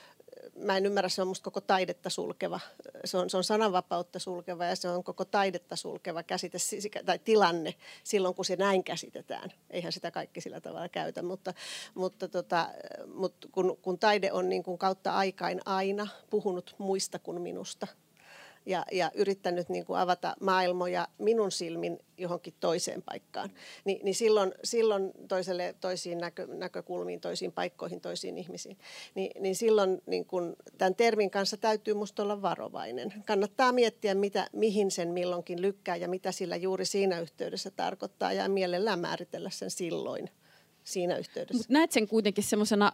[0.56, 2.60] mä en ymmärrä, se on musta koko taidetta sulkeva.
[3.04, 7.18] Se on, se on sananvapautta sulkeva ja se on koko taidetta sulkeva käsite si- tai
[7.18, 7.74] tilanne
[8.04, 9.52] silloin, kun se näin käsitetään.
[9.70, 11.54] Eihän sitä kaikki sillä tavalla käytä, mutta,
[11.94, 12.68] mutta, tota,
[13.14, 17.86] mutta kun, kun taide on niin kuin kautta aikain aina puhunut muista kuin minusta
[18.66, 23.50] ja, ja yrittänyt niin kuin avata maailmoja minun silmin johonkin toiseen paikkaan,
[23.84, 28.78] niin, niin silloin, silloin toiselle, toisiin näkö, näkökulmiin, toisiin paikkoihin, toisiin ihmisiin,
[29.14, 33.14] niin, niin silloin niin kuin tämän termin kanssa täytyy musta olla varovainen.
[33.26, 38.48] Kannattaa miettiä, mitä, mihin sen milloinkin lykkää ja mitä sillä juuri siinä yhteydessä tarkoittaa ja
[38.48, 40.30] mielellään määritellä sen silloin
[40.84, 41.58] siinä yhteydessä.
[41.58, 42.92] Mutta näet sen kuitenkin semmoisena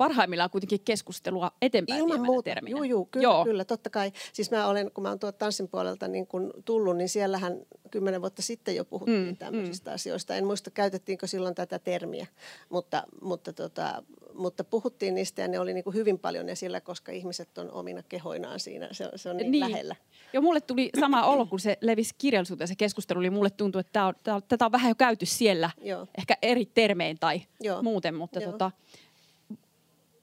[0.00, 2.70] parhaimmillaan kuitenkin keskustelua eteenpäin Ilman muuta, terminä.
[2.76, 3.44] juu, juu, kyllä, Joo.
[3.44, 4.12] kyllä, totta kai.
[4.32, 7.60] Siis mä olen, kun mä oon tuolta tanssin puolelta niin kun tullut, niin siellähän
[7.90, 9.94] kymmenen vuotta sitten jo puhuttiin Mm, mm, tämmöisistä mm.
[9.94, 10.34] asioista.
[10.36, 12.26] En muista, käytettiinkö silloin tätä termiä,
[12.68, 14.02] mutta, mutta, tota,
[14.34, 18.02] mutta puhuttiin niistä ja ne oli niin kuin hyvin paljon esillä, koska ihmiset on omina
[18.08, 18.88] kehoinaan siinä.
[18.92, 19.96] Se, se on niin, niin lähellä.
[20.32, 23.92] Joo, mulle tuli sama olo, kun se levisi kirjallisuuteen se keskustelu, niin mulle tuntui, että
[23.92, 26.06] tää on, tää tätä on vähän jo käyty siellä, Joo.
[26.18, 27.82] ehkä eri termein tai Joo.
[27.82, 28.52] muuten, mutta Joo.
[28.52, 28.70] tota,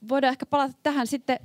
[0.08, 1.38] voidaan ehkä palata tähän sitten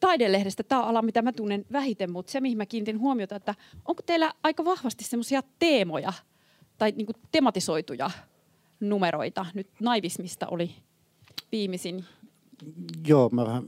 [0.00, 0.62] taidelehdestä.
[0.62, 4.02] Tämä on ala, mitä mä tunnen vähiten, mutta se, mihin mä kiinnitin huomiota, että onko
[4.06, 6.12] teillä aika vahvasti semmoisia teemoja
[6.78, 8.10] tai niinku tematisoituja
[8.80, 9.46] numeroita?
[9.54, 10.74] Nyt naivismista oli
[11.52, 12.04] viimeisin.
[13.06, 13.64] Joo, mä vähän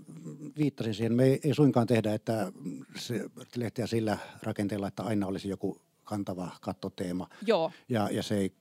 [0.58, 1.14] viittasin siihen.
[1.14, 2.52] Me ei, ei suinkaan tehdä, että
[2.96, 3.20] se
[3.56, 7.28] lehteä sillä rakenteella, että aina olisi joku kantava kattoteema.
[7.46, 8.52] Joo, Ja, ja se ei,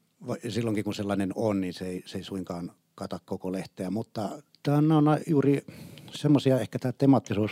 [0.50, 3.90] silloinkin kun sellainen on, niin se ei, se ei suinkaan kata koko lehteä.
[3.90, 4.30] Mutta
[4.64, 5.66] tämä on juuri
[6.12, 7.52] semmoisia, ehkä tämä temaattisuus,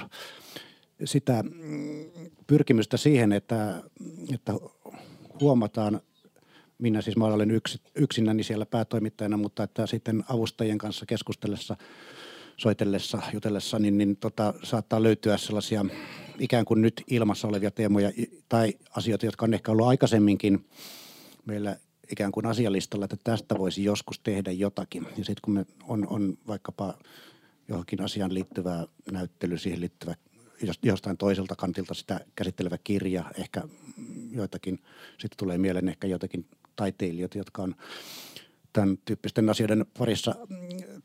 [1.06, 2.06] sitä mm,
[2.48, 3.84] pyrkimystä siihen, että,
[4.34, 4.54] että
[5.42, 6.02] huomataan,
[6.78, 11.78] minä siis mä olen yks, yksinäni siellä päätoimittajana, mutta että sitten avustajien kanssa keskustellessa,
[12.58, 15.86] soitellessa, jutellessa, niin, niin tota, saattaa löytyä sellaisia
[16.40, 18.12] ikään kuin nyt ilmassa olevia teemoja
[18.50, 20.66] tai asioita, jotka on ehkä ollut aikaisemminkin
[21.46, 21.78] meillä
[22.14, 25.04] ikään kuin asialistalla, että tästä voisi joskus tehdä jotakin.
[25.04, 26.98] Ja sitten kun me on, on vaikkapa
[27.68, 30.16] johonkin asiaan liittyvää näyttely, siihen liittyvä
[30.62, 33.64] jos- jostain toiselta kantilta sitä käsittelevä kirja, ehkä
[34.32, 36.46] joitakin, sitten tulee mieleen ehkä joitakin
[36.76, 37.76] taiteilijoita, jotka on
[38.74, 41.02] tämän tyyppisten asioiden parissa mm,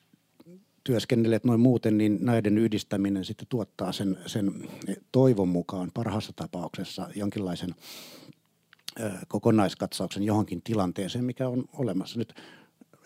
[0.84, 4.68] työskennelleet noin muuten, niin näiden yhdistäminen sitten tuottaa sen, sen
[5.12, 7.74] toivon mukaan parhaassa tapauksessa jonkinlaisen
[9.28, 12.18] kokonaiskatsauksen johonkin tilanteeseen, mikä on olemassa.
[12.18, 12.34] Nyt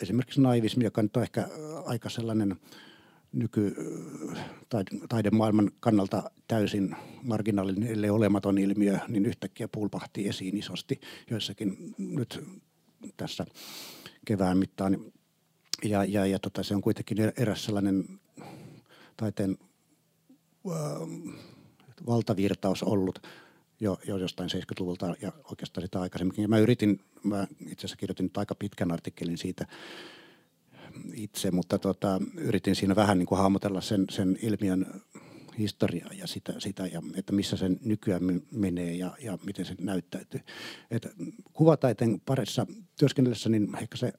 [0.02, 1.48] esimerkiksi naivismi, joka nyt on ehkä
[1.86, 2.56] aika sellainen
[3.32, 3.74] nyky
[4.68, 11.00] taide- taidemaailman kannalta täysin marginaalinen, ellei olematon ilmiö, niin yhtäkkiä pulpahti esiin isosti
[11.30, 12.44] joissakin nyt
[13.16, 13.46] tässä
[14.24, 15.12] kevään mittaan.
[15.84, 18.20] Ja, ja, ja tota, se on kuitenkin eräs sellainen
[19.16, 19.58] taiteen
[20.70, 21.28] ähm,
[22.06, 23.26] valtavirtaus ollut
[23.82, 26.42] jo, jo jostain 70-luvulta ja oikeastaan sitä aikaisemminkin.
[26.42, 29.66] Ja mä yritin, mä itse asiassa kirjoitin nyt aika pitkän artikkelin siitä,
[31.14, 35.02] itse, mutta tota, yritin siinä vähän niin kuin hahmotella sen, sen ilmiön
[35.58, 40.40] historiaa ja sitä, sitä ja että missä sen nykyään menee ja, ja miten se näyttäytyy.
[40.90, 41.08] Et
[41.52, 42.66] kuvataiteen parissa
[42.98, 44.12] työskennellessä niin ehkä se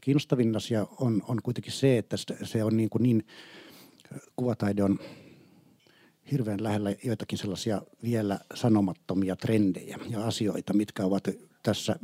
[0.00, 3.26] kiinnostavin asia on, on kuitenkin se, että se on niin, kuin niin
[4.36, 4.98] kuvataide on
[6.32, 11.28] hirveän lähellä joitakin sellaisia vielä sanomattomia trendejä ja asioita, mitkä ovat
[11.62, 11.96] tässä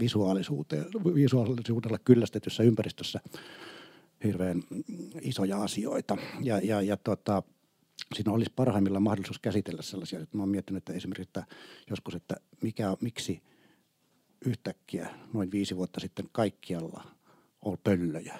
[1.15, 3.21] visuaalisuudella kyllästetyssä ympäristössä
[4.25, 4.63] hirveän
[5.21, 6.17] isoja asioita.
[6.41, 7.43] Ja, ja, ja tota,
[8.15, 11.45] siinä olisi parhaimmillaan mahdollisuus käsitellä sellaisia, mä oon miettinyt että esimerkiksi että
[11.91, 13.43] joskus, että mikä, miksi
[14.47, 17.05] yhtäkkiä noin viisi vuotta sitten kaikkialla
[17.63, 18.39] on pöllöjä.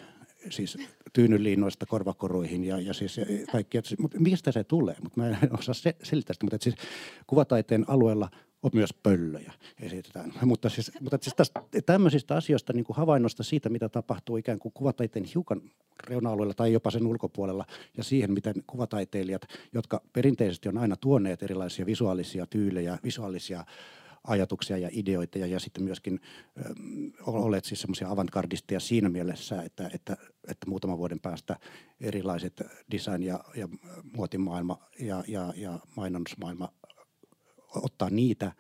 [0.51, 0.79] Siis
[1.13, 3.21] tyynyliinoista korvakoruihin ja, ja siis
[3.53, 3.79] kaikki.
[3.99, 4.97] Mutta mistä se tulee?
[5.03, 6.47] Mutta mä en osaa se, selittää sitä.
[6.47, 6.75] Mutta siis
[7.27, 8.31] kuvataiteen alueella
[8.63, 10.33] on myös pöllöjä esitetään.
[10.45, 14.73] Mutta siis, mutta siis tästä, tämmöisistä asioista, niin kuin havainnosta siitä, mitä tapahtuu ikään kuin
[14.73, 15.61] kuvataiteen hiukan
[16.09, 17.65] reuna-alueella tai jopa sen ulkopuolella
[17.97, 23.65] ja siihen, miten kuvataiteilijat, jotka perinteisesti on aina tuoneet erilaisia visuaalisia tyylejä, visuaalisia
[24.25, 26.21] ajatuksia ja ideoita ja, ja sitten myöskin
[26.59, 26.63] ö,
[27.27, 30.17] olet siis semmoisia avantgardisteja siinä mielessä, että, että,
[30.49, 31.57] että muutaman vuoden päästä
[32.01, 33.69] erilaiset design- ja, ja
[34.17, 36.73] muotimaailma ja, ja, ja mainonnusmaailma
[37.75, 38.53] ottaa niitä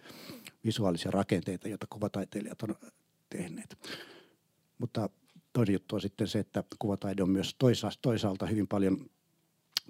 [0.65, 2.75] visuaalisia rakenteita, joita kuvataiteilijat on
[3.31, 3.79] tehneet.
[4.79, 5.11] Mutta
[5.53, 7.57] toinen juttu on sitten se, että kuvataide on myös
[8.03, 9.11] toisaalta hyvin paljon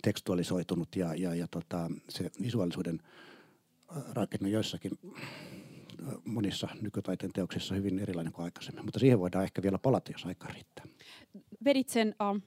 [0.03, 3.01] tekstualisoitunut ja, ja, ja tota, se visuaalisuuden
[4.13, 4.99] rakenne joissakin
[6.25, 8.85] monissa nykytaiteen teoksissa hyvin erilainen kuin aikaisemmin.
[8.85, 10.85] Mutta siihen voidaan ehkä vielä palata, jos aika riittää.
[11.65, 12.43] Vedit sen uh,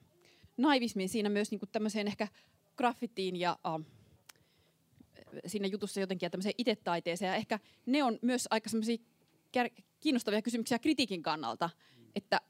[0.56, 2.28] naivismin siinä myös niin kuin tämmöiseen ehkä
[2.76, 3.84] graffittiin ja uh,
[5.46, 7.28] siinä jutussa jotenkin ja tämmöiseen itetaiteeseen.
[7.28, 8.98] Ja ehkä ne on myös aika semmoisia
[10.00, 11.70] kiinnostavia kysymyksiä kritiikin kannalta,
[12.16, 12.40] että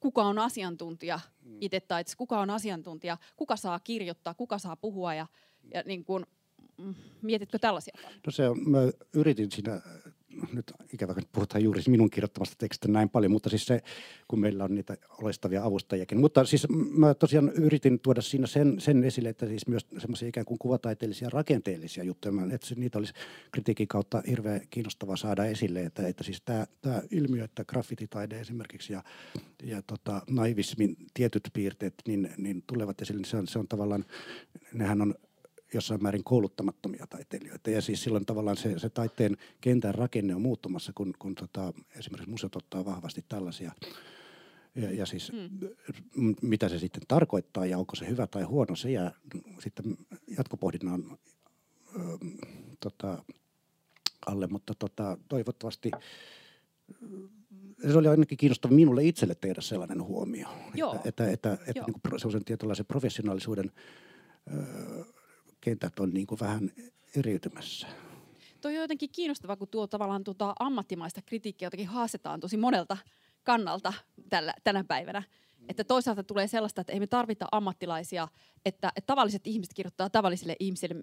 [0.00, 1.56] kuka on asiantuntija mm.
[1.60, 5.26] itetaiteessa, kuka on asiantuntija, kuka saa kirjoittaa, kuka saa puhua ja,
[5.74, 6.26] ja niin kuin,
[6.76, 7.98] mm, mietitkö tällaisia?
[8.26, 8.78] No se on, mä
[9.12, 9.80] yritin siinä
[10.52, 13.82] nyt ikävä, että puhutaan juuri minun kirjoittamasta tekstistä näin paljon, mutta siis se,
[14.28, 16.20] kun meillä on niitä loistavia avustajakin.
[16.20, 20.46] Mutta siis mä tosiaan yritin tuoda siinä sen, sen esille, että siis myös semmoisia ikään
[20.46, 23.12] kuin kuvataiteellisia rakenteellisia juttuja, että niitä olisi
[23.52, 28.92] kritiikin kautta hirveän kiinnostavaa saada esille, että, että siis tämä, tämä ilmiö, että graffititaide esimerkiksi
[28.92, 29.02] ja,
[29.62, 34.04] ja tota, naivismin tietyt piirteet niin, niin tulevat esille, niin se on, se on tavallaan,
[34.72, 35.14] nehän on
[35.74, 37.70] jossain määrin kouluttamattomia taiteilijoita.
[37.70, 42.30] Ja siis silloin tavallaan se, se taiteen kentän rakenne on muuttumassa, kun, kun tota, esimerkiksi
[42.30, 43.72] museot ottaa vahvasti tällaisia.
[44.74, 46.34] Ja, ja siis mm.
[46.42, 49.12] mitä se sitten tarkoittaa ja onko se hyvä tai huono, se jää
[49.60, 49.96] sitten
[50.38, 51.18] jatkopohdinnan
[51.96, 51.98] ö,
[52.80, 53.24] tota,
[54.26, 55.90] alle, mutta tota, toivottavasti
[57.92, 60.94] se oli ainakin kiinnostava minulle itselle tehdä sellainen huomio, Joo.
[60.94, 61.86] että, että, että, että Joo.
[61.86, 63.72] niin kuin sellaisen tietynlaisen professionaalisuuden
[64.52, 65.04] ö,
[65.60, 66.70] kentät on niin kuin vähän
[67.16, 67.86] eriytymässä.
[68.60, 72.96] Tuo on jotenkin kiinnostavaa, kun tuo tavallaan tuota ammattimaista kritiikkiä jotenkin haastetaan tosi monelta
[73.42, 73.92] kannalta
[74.28, 75.22] tällä, tänä päivänä.
[75.68, 78.28] Että toisaalta tulee sellaista, että ei me tarvita ammattilaisia,
[78.64, 80.94] että, että tavalliset ihmiset kirjoittaa tavallisille ihmisille.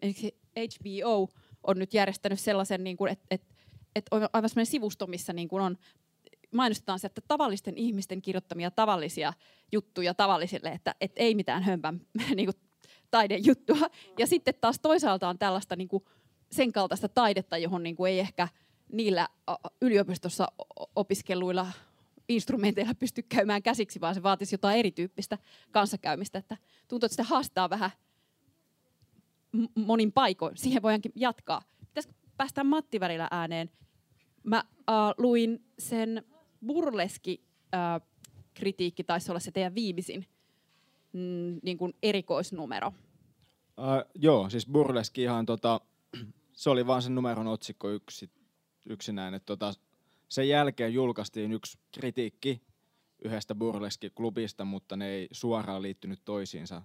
[0.58, 1.30] HBO
[1.64, 3.56] on nyt järjestänyt sellaisen, niin kuin, että, että,
[3.96, 5.78] että on aivan sellainen sivusto, missä niin kuin on
[6.56, 9.34] mainostetaan se, että tavallisten ihmisten kirjoittamia tavallisia
[9.72, 12.02] juttuja tavallisille, että, että ei mitään hömpän
[12.36, 12.65] niin kuin
[13.12, 13.90] taidejuttua.
[14.20, 16.04] Ja sitten taas toisaalta on tällaista niin kuin
[16.52, 18.48] sen kaltaista taidetta, johon niin kuin ei ehkä
[18.92, 19.28] niillä
[19.82, 20.48] yliopistossa
[20.96, 21.68] opiskelluilla
[22.30, 25.38] instrumenteilla pysty käymään käsiksi, vaan se vaatisi jotain erityyppistä
[25.72, 26.40] kanssakäymistä.
[26.40, 27.92] Että tuntuu, että sitä haastaa vähän
[29.76, 30.58] monin paikoin.
[30.58, 31.62] Siihen voidaankin jatkaa.
[31.88, 33.70] Pitäisikö päästä Matti välillä ääneen?
[34.44, 36.24] Mä äh, luin sen
[36.66, 38.02] burleski äh,
[38.54, 40.26] kritiikki, taisi olla se teidän viimeisin
[41.16, 42.88] mm, niin kuin erikoisnumero.
[42.88, 45.82] Uh, joo, siis burleski ihan tota,
[46.54, 48.30] se oli vaan sen numeron otsikko yksi,
[48.86, 49.34] yksinään.
[49.34, 49.74] Että tota,
[50.30, 52.62] sen jälkeen julkaistiin yksi kritiikki
[53.26, 56.82] yhdestä burleski-klubista, mutta ne ei suoraan liittynyt toisiinsa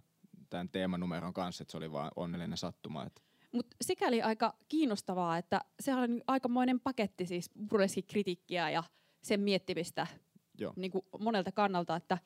[0.51, 3.05] tämän teemanumeron kanssa, että se oli vain onnellinen sattuma.
[3.05, 3.23] Että.
[3.53, 8.83] Mutta sikäli aika kiinnostavaa, että se oli aikamoinen paketti siis burleski-kritiikkiä ja
[9.23, 10.07] sen miettimistä
[10.59, 10.73] Joo.
[10.77, 12.19] Niin kuin monelta kannalta, että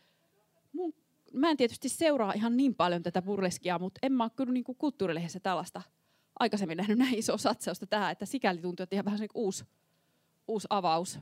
[0.73, 0.95] mun
[1.35, 4.65] mä en tietysti seuraa ihan niin paljon tätä burleskia, mutta en mä ole kyllä niin
[4.79, 5.83] kulttuurilehdessä tällaista
[6.39, 9.65] aikaisemmin nähnyt näin iso satsausta tähän, että sikäli tuntuu, että ihan vähän niin uusi,
[10.49, 11.19] uusi avaus.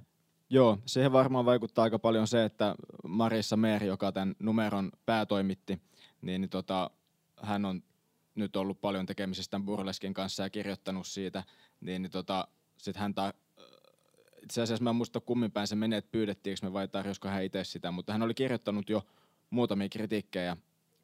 [0.51, 2.75] Joo, siihen varmaan vaikuttaa aika paljon se, että
[3.09, 5.83] Marissa Meeri, joka tämän numeron päätoimitti,
[6.23, 6.91] niin, niin tota,
[7.43, 7.83] hän on
[8.35, 11.45] nyt ollut paljon tekemisissä tämän burleskin kanssa ja kirjoittanut siitä,
[11.81, 12.49] niin, niin tota,
[12.79, 13.35] sitten hän ta-
[14.43, 17.45] itse asiassa mä en muista kummin päin se menee, että pyydettiinkö me vai tarjosko hän
[17.45, 19.07] itse sitä, mutta hän oli kirjoittanut jo
[19.53, 20.57] muutamia kritiikkejä,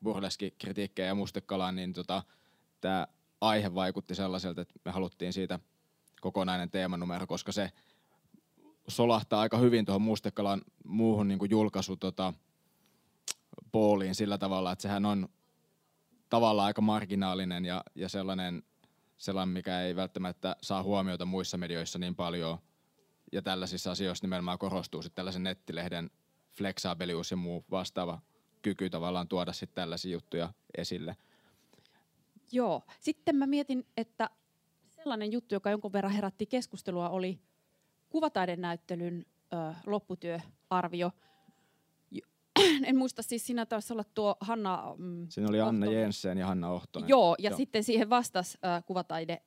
[0.04, 2.22] burleski-kritiikkejä ja mustekalaan, niin tota,
[2.80, 3.06] tämä
[3.40, 5.58] aihe vaikutti sellaiselta, että me haluttiin siitä
[6.20, 7.72] kokonainen teemanumero, koska se
[8.88, 12.32] solahtaa aika hyvin tuohon Mustekalan muuhun niin kuin julkaisu tota,
[13.72, 15.28] pooliin sillä tavalla, että sehän on
[16.28, 18.62] tavallaan aika marginaalinen ja, ja sellainen,
[19.18, 22.58] sellainen, mikä ei välttämättä saa huomiota muissa medioissa niin paljon.
[23.32, 26.10] Ja tällaisissa asioissa nimenomaan korostuu sitten tällaisen nettilehden
[26.56, 28.20] fleksabelius ja muu vastaava
[28.62, 31.16] kyky tavallaan tuoda sitten tällaisia juttuja esille.
[32.52, 32.82] Joo.
[33.00, 34.30] Sitten mä mietin, että
[34.88, 37.40] sellainen juttu, joka jonkun verran herätti keskustelua, oli
[38.08, 41.12] kuvataidenäyttelyn ö, lopputyöarvio.
[42.84, 44.94] En muista, siis siinä taisi olla tuo Hanna...
[44.96, 46.00] Mm, siinä oli Anna Ohtonen.
[46.00, 47.08] Jensen ja Hanna Ohtonen.
[47.08, 47.56] Joo, ja Joo.
[47.56, 49.42] sitten siihen vastasi ö, kuvataide,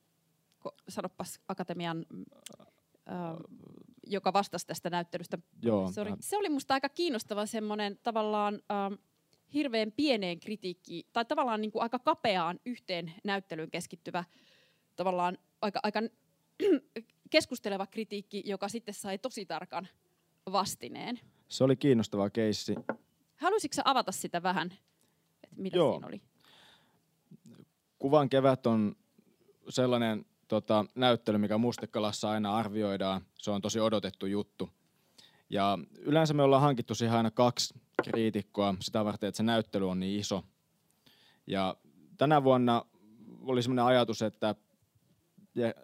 [0.88, 3.12] sanopas Akatemian, ö,
[4.06, 5.38] joka vastasi tästä näyttelystä.
[5.62, 8.54] Joo, se, oli, se oli musta aika kiinnostava semmoinen tavallaan...
[8.54, 8.96] Ö,
[9.54, 14.24] hirveän pieneen kritiikkiin, tai tavallaan niin kuin aika kapeaan yhteen näyttelyyn keskittyvä,
[14.96, 16.00] tavallaan aika, aika
[17.30, 19.88] keskusteleva kritiikki, joka sitten sai tosi tarkan
[20.52, 21.20] vastineen.
[21.48, 22.74] Se oli kiinnostava keissi.
[23.36, 24.72] Haluaisitko sä avata sitä vähän,
[25.42, 25.92] että mitä Joo.
[25.92, 26.20] siinä oli?
[27.98, 28.96] Kuvan kevät on
[29.68, 33.20] sellainen tota, näyttely, mikä Mustekalassa aina arvioidaan.
[33.38, 34.70] Se on tosi odotettu juttu.
[35.50, 40.00] Ja yleensä me ollaan hankittu siihen aina kaksi kriitikkoa sitä varten, että se näyttely on
[40.00, 40.44] niin iso.
[41.46, 41.76] Ja
[42.18, 42.84] tänä vuonna
[43.40, 44.54] oli sellainen ajatus, että,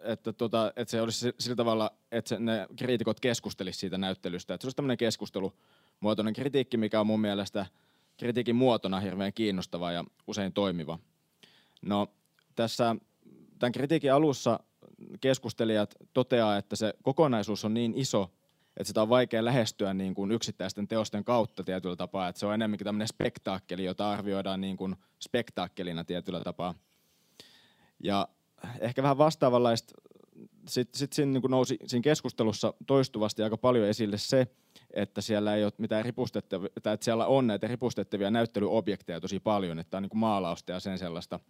[0.03, 4.53] että, tota, että se olisi sillä tavalla, että se, ne kriitikot keskustelisivat siitä näyttelystä.
[4.53, 7.65] Että se olisi tämmöinen keskustelumuotoinen kritiikki, mikä on mun mielestä
[8.17, 10.99] kritiikin muotona hirveän kiinnostava ja usein toimiva.
[11.81, 12.07] No
[12.55, 12.95] tässä
[13.59, 14.59] tämän kritiikin alussa
[15.21, 18.31] keskustelijat toteaa, että se kokonaisuus on niin iso,
[18.77, 22.53] että sitä on vaikea lähestyä niin kuin yksittäisten teosten kautta tietyllä tapaa, että se on
[22.53, 26.75] enemmänkin tämmöinen spektaakkeli, jota arvioidaan niin kuin spektaakkelina tietyllä tapaa.
[28.03, 28.27] Ja
[28.79, 29.93] ehkä vähän vastaavanlaista,
[30.67, 34.47] sitten sit siinä niin kuin nousi siinä keskustelussa toistuvasti aika paljon esille se,
[34.93, 39.79] että siellä ei ole mitään ripustettavia, tai että siellä on näitä ripustettavia näyttelyobjekteja tosi paljon,
[39.79, 41.39] että on niin kuin maalausta ja sen sellaista–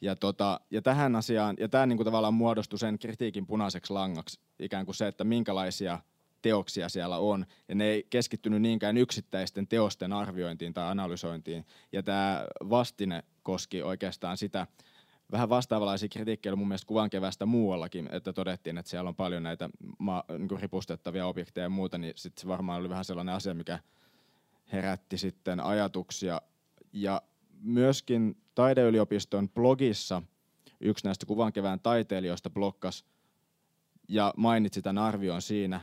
[0.00, 4.84] ja, tota, ja tähän asiaan, ja tämä niinku tavallaan muodostui sen kritiikin punaiseksi langaksi, ikään
[4.84, 5.98] kuin se, että minkälaisia
[6.42, 11.66] teoksia siellä on, ja ne ei keskittynyt niinkään yksittäisten teosten arviointiin tai analysointiin.
[11.92, 14.66] Ja tämä vastine koski oikeastaan sitä,
[15.32, 19.70] vähän vastaavanlaisia kritiikkejä mun mielestä kuvan kevästä muuallakin, että todettiin, että siellä on paljon näitä
[19.98, 23.78] ma- niin ripustettavia objekteja ja muuta, niin sitten se varmaan oli vähän sellainen asia, mikä
[24.72, 26.40] herätti sitten ajatuksia.
[26.92, 27.22] Ja
[27.62, 30.22] myöskin taideyliopiston blogissa
[30.80, 33.04] yksi näistä kuvan kevään taiteilijoista blokkas
[34.08, 35.80] ja mainitsi tämän arvion siinä.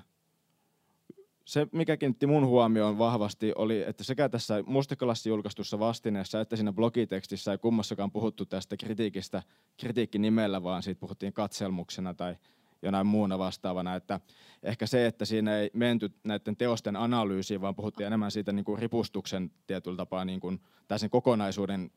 [1.45, 6.73] Se, mikä kiinnitti mun huomioon vahvasti, oli, että sekä tässä Mustikalassa julkaistussa vastineessa että siinä
[6.73, 9.43] blogitekstissä ei kummassakaan puhuttu tästä kritiikistä
[9.77, 12.35] kritiikkinimellä, vaan siitä puhuttiin katselmuksena tai
[12.81, 13.95] jonain muuna vastaavana.
[13.95, 14.19] Että
[14.63, 18.79] ehkä se, että siinä ei menty näiden teosten analyysiin, vaan puhuttiin enemmän siitä niin kuin
[18.79, 21.91] ripustuksen tietyllä tapaa, niin kuin, tai sen kokonaisuuden,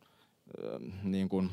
[1.03, 1.51] niin kuin,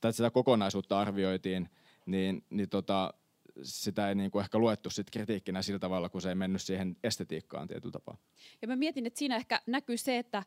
[0.00, 1.68] tai sitä kokonaisuutta arvioitiin,
[2.06, 3.14] niin, niin tota,
[3.62, 6.96] sitä ei niin kuin ehkä luettu sit kritiikkinä sillä tavalla, kun se ei mennyt siihen
[7.04, 8.16] estetiikkaan tietyllä tapaa.
[8.62, 10.42] Ja mä mietin, että siinä ehkä näkyy se, että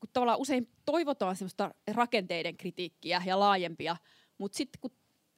[0.00, 3.96] kun tavallaan usein toivotaan semmoista rakenteiden kritiikkiä ja laajempia,
[4.38, 4.90] mutta sitten kun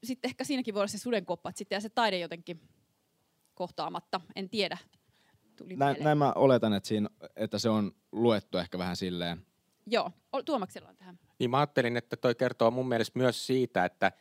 [0.06, 2.60] sitten ehkä siinäkin voi olla se sudenkoppa, että sitten se taide jotenkin
[3.54, 4.78] kohtaamatta, en tiedä.
[5.56, 9.46] Tuli näin, näin mä oletan, että, siinä, että se on luettu ehkä vähän silleen.
[9.86, 10.10] Joo,
[10.44, 11.18] Tuomaksella on tähän.
[11.38, 14.12] Niin mä ajattelin, että toi kertoo mun mielestä myös siitä, että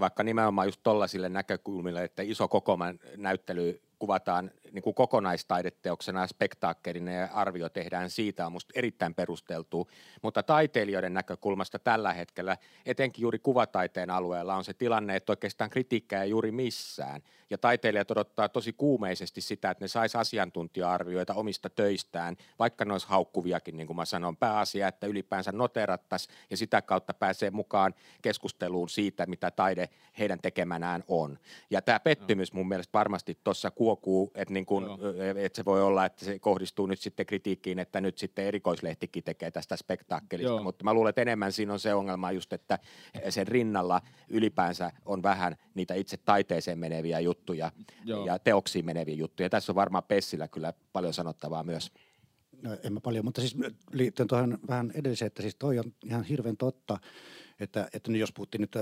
[0.00, 7.28] vaikka nimenomaan just tollaisille näkökulmille, että iso kokoman näyttely kuvataan niin kuin kokonaistaideteoksena spektaakkelina ja
[7.32, 9.88] arvio tehdään siitä on musta erittäin perusteltu.
[10.22, 12.56] Mutta taiteilijoiden näkökulmasta tällä hetkellä,
[12.86, 17.22] etenkin juuri kuvataiteen alueella, on se tilanne, että oikeastaan kritiikkaa ei juuri missään.
[17.50, 23.08] Ja taiteilijat odottaa tosi kuumeisesti sitä, että ne sais asiantuntija-arvioita omista töistään, vaikka ne olisi
[23.08, 24.36] haukkuviakin, niin kuin mä sanon.
[24.36, 31.04] Pääasia, että ylipäänsä noterattaisiin ja sitä kautta pääsee mukaan keskusteluun siitä, mitä taide heidän tekemänään
[31.08, 31.38] on.
[31.70, 34.98] Ja tämä pettymys mun mielestä varmasti tuossa kuokuu, että niin kun,
[35.36, 39.50] et se voi olla, että se kohdistuu nyt sitten kritiikkiin, että nyt sitten erikoislehtikin tekee
[39.50, 40.62] tästä spektaakkelista, Joo.
[40.62, 42.78] mutta mä luulen, että enemmän siinä on se ongelma just, että
[43.28, 47.72] sen rinnalla ylipäänsä on vähän niitä itse taiteeseen meneviä juttuja
[48.04, 48.26] Joo.
[48.26, 49.50] ja teoksiin meneviä juttuja.
[49.50, 51.90] Tässä on varmaan Pessillä kyllä paljon sanottavaa myös.
[52.62, 53.56] No, en mä paljon, mutta siis
[53.92, 56.98] liittyen tuohon vähän edelliseen, että siis toi on ihan hirveän totta,
[57.60, 58.76] että, että nyt jos puhuttiin nyt,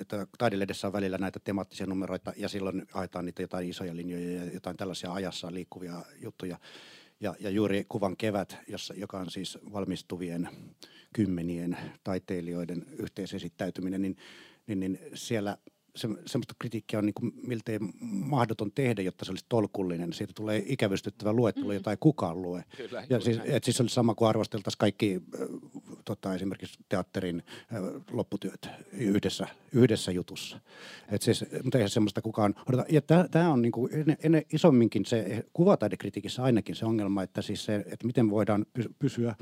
[0.00, 4.52] että taidelehdessä on välillä näitä temaattisia numeroita ja silloin haetaan niitä jotain isoja linjoja ja
[4.52, 6.58] jotain tällaisia ajassa liikkuvia juttuja.
[7.20, 10.48] Ja, ja juuri kuvan kevät, jossa, joka on siis valmistuvien
[11.12, 14.16] kymmenien taiteilijoiden yhteisesittäytyminen, niin,
[14.66, 15.58] niin, niin siellä
[15.96, 20.12] se, semmoista kritiikkiä on niin kuin miltei mahdoton tehdä, jotta se olisi tolkullinen.
[20.12, 21.74] Siitä tulee ikävystyttävä luettelo, mm.
[21.74, 22.64] jota ei kukaan lue.
[22.76, 25.48] Kyllä, ja siis, et siis olisi sama kuin arvosteltaisiin kaikki äh,
[26.04, 27.42] tota, esimerkiksi teatterin
[27.74, 30.60] äh, lopputyöt yhdessä, yhdessä jutussa.
[31.10, 32.84] Et siis, mutta eihän semmoista kukaan odota.
[32.88, 37.64] Ja tämä on niin kuin ennen, ennen isomminkin se kuvataidekritiikissä ainakin se ongelma, että, siis
[37.64, 38.66] se, että miten voidaan
[38.98, 39.34] pysyä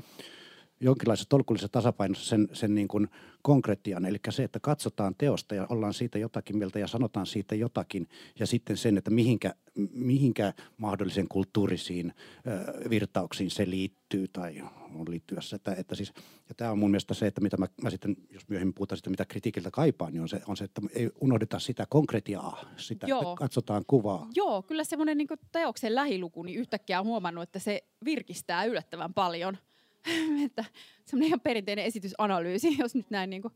[0.83, 3.07] jonkinlaisessa tolkullisessa tasapainossa sen, sen niin kuin
[3.41, 8.07] konkretian, eli se, että katsotaan teosta ja ollaan siitä jotakin mieltä ja sanotaan siitä jotakin,
[8.39, 9.53] ja sitten sen, että mihinkä,
[9.91, 12.13] mihinkä mahdollisen kulttuurisiin
[12.47, 14.61] ö, virtauksiin se liittyy tai
[14.95, 15.55] on liittyessä.
[15.55, 16.13] Että, että siis,
[16.49, 19.09] ja tämä on mun mielestä se, että mitä mä, mä sitten, jos myöhemmin puhutaan sitä,
[19.09, 23.21] mitä kritiikiltä kaipaan, niin on se, on se että ei unohdeta sitä konkretiaa, sitä, Joo.
[23.21, 24.27] että katsotaan kuvaa.
[24.35, 29.57] Joo, kyllä semmoinen niin teoksen lähiluku, niin yhtäkkiä on huomannut, että se virkistää yllättävän paljon–
[30.45, 30.65] että
[31.05, 33.53] semmoinen ihan perinteinen esitysanalyysi, jos nyt näin niin kuin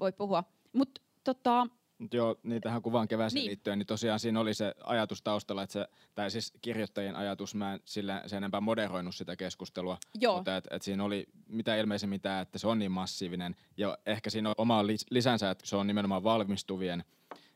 [0.00, 0.44] voi puhua.
[0.72, 1.66] Mutta tota,
[2.02, 3.48] Mut joo, niin tähän kuvan kevääseen niin.
[3.48, 7.74] liittyen, niin tosiaan siinä oli se ajatus taustalla, että se, tai siis kirjoittajien ajatus, mä
[7.74, 10.36] en sillä, sen enempää moderoinut sitä keskustelua, joo.
[10.36, 14.30] mutta että et siinä oli mitä ilmeisemmin tämä, että se on niin massiivinen, ja ehkä
[14.30, 17.04] siinä on oma lisänsä, että se on nimenomaan valmistuvien,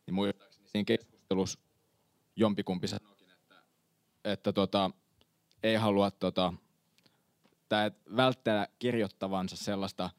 [0.06, 1.58] niin muistaakseni siinä keskustelussa
[2.36, 3.54] jompikumpi sanoikin, että,
[4.24, 4.90] että tota,
[5.62, 6.54] ei halua tota,
[7.68, 10.10] tai välttää kirjoittavansa sellaista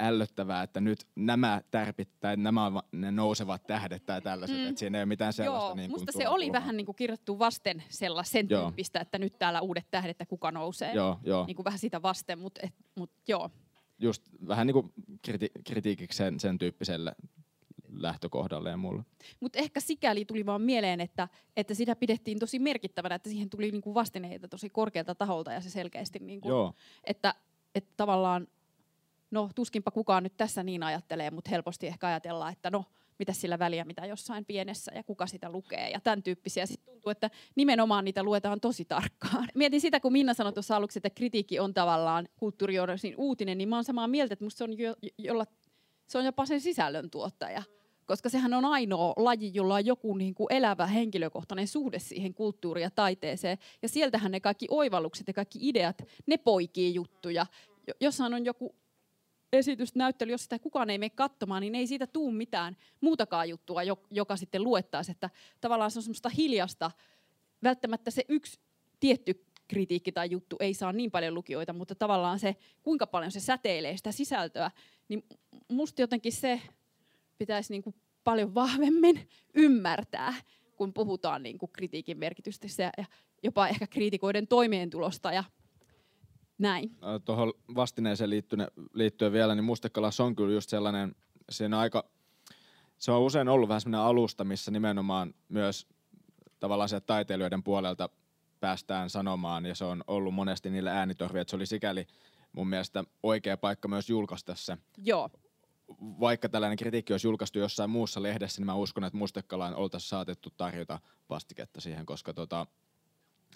[0.00, 4.66] ällöttävää, että nyt nämä tärpit tai nämä ne nousevat tähdet tai tällaiset, mm.
[4.66, 5.68] että siinä ei ole mitään sellaista.
[5.68, 8.62] Joo, niin musta se oli vähän niin kuin kirjoittu vasten sellaisen joo.
[8.62, 10.92] tyyppistä, että nyt täällä uudet tähdet ja kuka nousee.
[10.94, 11.46] Joo, joo.
[11.46, 13.50] Niin kuin vähän sitä vasten, mutta mut, joo.
[13.98, 14.92] Just vähän niin kuin
[15.28, 17.14] kriti- kritiikiksi sen, sen tyyppiselle
[17.92, 19.02] lähtökohdalle ja mulle.
[19.40, 23.70] Mutta ehkä sikäli tuli vaan mieleen, että, että sitä pidettiin tosi merkittävänä, että siihen tuli
[23.70, 26.74] niinku vastineita tosi korkealta taholta ja se selkeästi, niinku, Joo.
[27.04, 27.34] Että,
[27.74, 28.48] että tavallaan,
[29.30, 32.84] no tuskinpa kukaan nyt tässä niin ajattelee, mutta helposti ehkä ajatellaan, että no,
[33.18, 36.66] mitä sillä väliä, mitä jossain pienessä ja kuka sitä lukee ja tämän tyyppisiä.
[36.66, 39.48] Sitten tuntuu, että nimenomaan niitä luetaan tosi tarkkaan.
[39.54, 43.76] Mietin sitä, kun Minna sanoi tuossa aluksi, että kritiikki on tavallaan kulttuurijournalismin uutinen, niin mä
[43.76, 45.46] oon samaa mieltä, että musta se on, jo, jolla,
[46.06, 47.62] se on jopa sen sisällön tuottaja
[48.06, 52.82] koska sehän on ainoa laji, jolla on joku niin kuin elävä henkilökohtainen suhde siihen kulttuuriin
[52.82, 53.58] ja taiteeseen.
[53.82, 57.46] Ja sieltähän ne kaikki oivallukset ja kaikki ideat, ne poikii juttuja.
[58.00, 58.74] Jossain on joku
[59.52, 63.80] esitys, näyttely, jos sitä kukaan ei mene katsomaan, niin ei siitä tuu mitään muutakaan juttua,
[64.10, 65.14] joka sitten luettaisiin.
[65.14, 65.30] Että
[65.60, 66.90] tavallaan se on semmoista hiljasta.
[67.62, 68.60] Välttämättä se yksi
[69.00, 73.40] tietty kritiikki tai juttu ei saa niin paljon lukijoita, mutta tavallaan se, kuinka paljon se
[73.40, 74.70] säteilee sitä sisältöä,
[75.08, 75.24] niin
[75.68, 76.60] musta jotenkin se
[77.42, 80.34] pitäisi niin kuin paljon vahvemmin ymmärtää,
[80.76, 82.66] kun puhutaan niin kuin kritiikin merkitystä
[82.98, 83.04] ja
[83.42, 85.44] jopa ehkä kriitikoiden toimeentulosta ja
[86.58, 86.96] näin.
[87.24, 91.14] Tuohon vastineeseen liittyen, liittyen vielä, niin Mustekalas on kyllä just sellainen,
[91.50, 92.04] siinä aika,
[92.98, 95.86] se on usein ollut vähän sellainen alusta, missä nimenomaan myös
[96.60, 98.08] tavallaan se taiteilijoiden puolelta
[98.60, 102.06] päästään sanomaan, ja se on ollut monesti niille äänitorvi, että se oli sikäli
[102.52, 104.78] mun mielestä oikea paikka myös julkaista se.
[105.04, 105.30] Joo
[106.00, 110.50] vaikka tällainen kritiikki olisi julkaistu jossain muussa lehdessä, niin mä uskon, että Mustekalaan oltaisiin saatettu
[110.50, 112.66] tarjota vastiketta siihen, koska tota,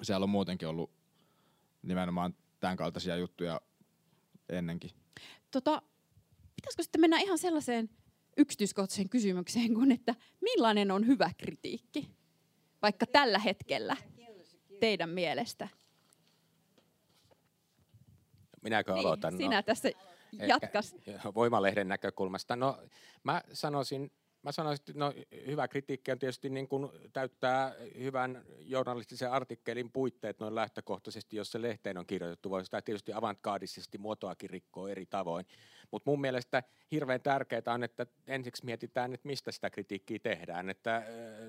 [0.02, 0.90] siellä on muutenkin ollut
[1.82, 3.60] nimenomaan tämän kaltaisia juttuja
[4.48, 4.90] ennenkin.
[5.50, 5.82] Tota,
[6.56, 7.90] pitäisikö sitten mennä ihan sellaiseen
[8.36, 12.10] yksityiskohtaiseen kysymykseen kuin, että millainen on hyvä kritiikki,
[12.82, 13.96] vaikka tällä hetkellä
[14.80, 15.68] teidän mielestä?
[18.62, 19.32] Minäkö aloitan?
[19.32, 19.62] Niin, sinä no.
[19.62, 19.90] tässä
[20.32, 20.96] Jatkas.
[21.34, 22.56] Voimalehden näkökulmasta.
[22.56, 22.78] No
[23.24, 24.10] mä sanoisin,
[24.42, 25.12] mä sanoisin, että no,
[25.46, 31.62] hyvä kritiikki on tietysti niin kuin täyttää hyvän journalistisen artikkelin puitteet noin lähtökohtaisesti, jos se
[31.62, 32.50] lehteen on kirjoitettu.
[32.50, 35.46] Voi sitä tietysti avantgardisesti muotoakin rikkoa eri tavoin.
[35.90, 40.70] Mutta mun mielestä hirveän tärkeää on, että ensiksi mietitään, että mistä sitä kritiikkiä tehdään.
[40.70, 41.02] Että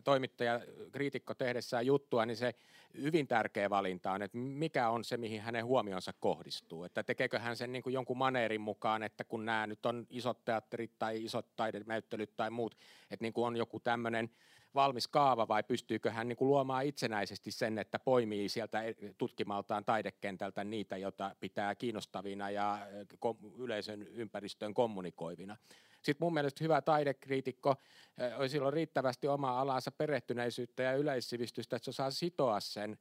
[0.03, 0.61] toimittaja,
[0.91, 2.55] kriitikko tehdessään juttua, niin se
[3.01, 6.83] hyvin tärkeä valinta on, että mikä on se, mihin hänen huomionsa kohdistuu.
[6.83, 10.45] Että tekeekö hän sen niin kuin jonkun maneerin mukaan, että kun nämä nyt on isot
[10.45, 12.77] teatterit tai isot taidenäyttelyt tai muut,
[13.11, 14.29] että niin kuin on joku tämmöinen
[14.75, 18.83] valmis kaava vai pystyykö hän niin kuin luomaan itsenäisesti sen, että poimii sieltä
[19.17, 22.79] tutkimaltaan taidekentältä niitä, joita pitää kiinnostavina ja
[23.57, 25.57] yleisön ympäristöön kommunikoivina.
[26.01, 27.75] Sitten mun mielestä hyvä taidekriitikko
[28.37, 32.97] olisi silloin riittävästi omaa alansa perehtyneisyyttä ja yleissivistystä, että se osaa sitoa sen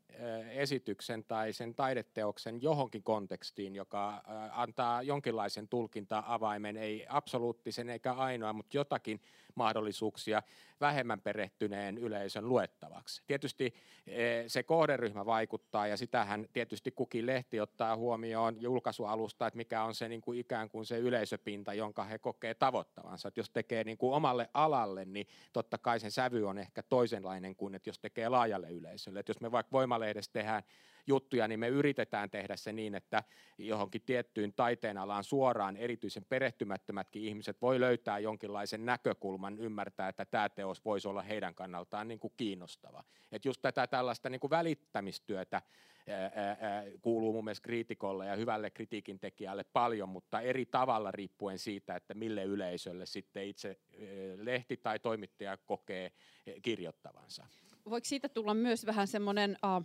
[0.51, 4.23] esityksen tai sen taideteoksen johonkin kontekstiin, joka
[4.53, 9.21] antaa jonkinlaisen tulkinta-avaimen, ei absoluuttisen eikä ainoa, mutta jotakin,
[9.55, 10.43] mahdollisuuksia
[10.81, 13.23] vähemmän perehtyneen yleisön luettavaksi.
[13.27, 13.75] Tietysti
[14.47, 20.09] se kohderyhmä vaikuttaa ja sitähän tietysti kukin lehti ottaa huomioon julkaisualusta, että mikä on se
[20.09, 22.55] niin kuin ikään kuin se yleisöpinta, jonka he kokee
[22.95, 23.29] tavoittavansa.
[23.29, 27.57] Että jos tekee niin kuin omalle alalle, niin totta kai sen sävy on ehkä toisenlainen
[27.57, 29.21] kuin, että jos tekee laajalle yleisölle.
[29.21, 30.63] Että jos me vaikka Voimalehdessä tehdään
[31.07, 33.23] juttuja, niin me yritetään tehdä se niin, että
[33.59, 40.49] johonkin tiettyyn taiteen alaan suoraan erityisen perehtymättömätkin ihmiset voi löytää jonkinlaisen näkökulman, ymmärtää, että tämä
[40.49, 43.05] teos voisi olla heidän kannaltaan niin kuin kiinnostava.
[43.33, 45.63] Että just tätä tällaista niin kuin välittämistyötä
[47.01, 52.15] kuuluu mun mielestä kriitikolle ja hyvälle kritiikin tekijälle paljon, mutta eri tavalla riippuen siitä, että
[52.15, 53.79] mille yleisölle sitten itse
[54.37, 56.13] lehti tai toimittaja kokee
[56.63, 57.47] kirjoittavansa.
[57.91, 59.85] Voiko siitä tulla myös vähän semmoinen uh,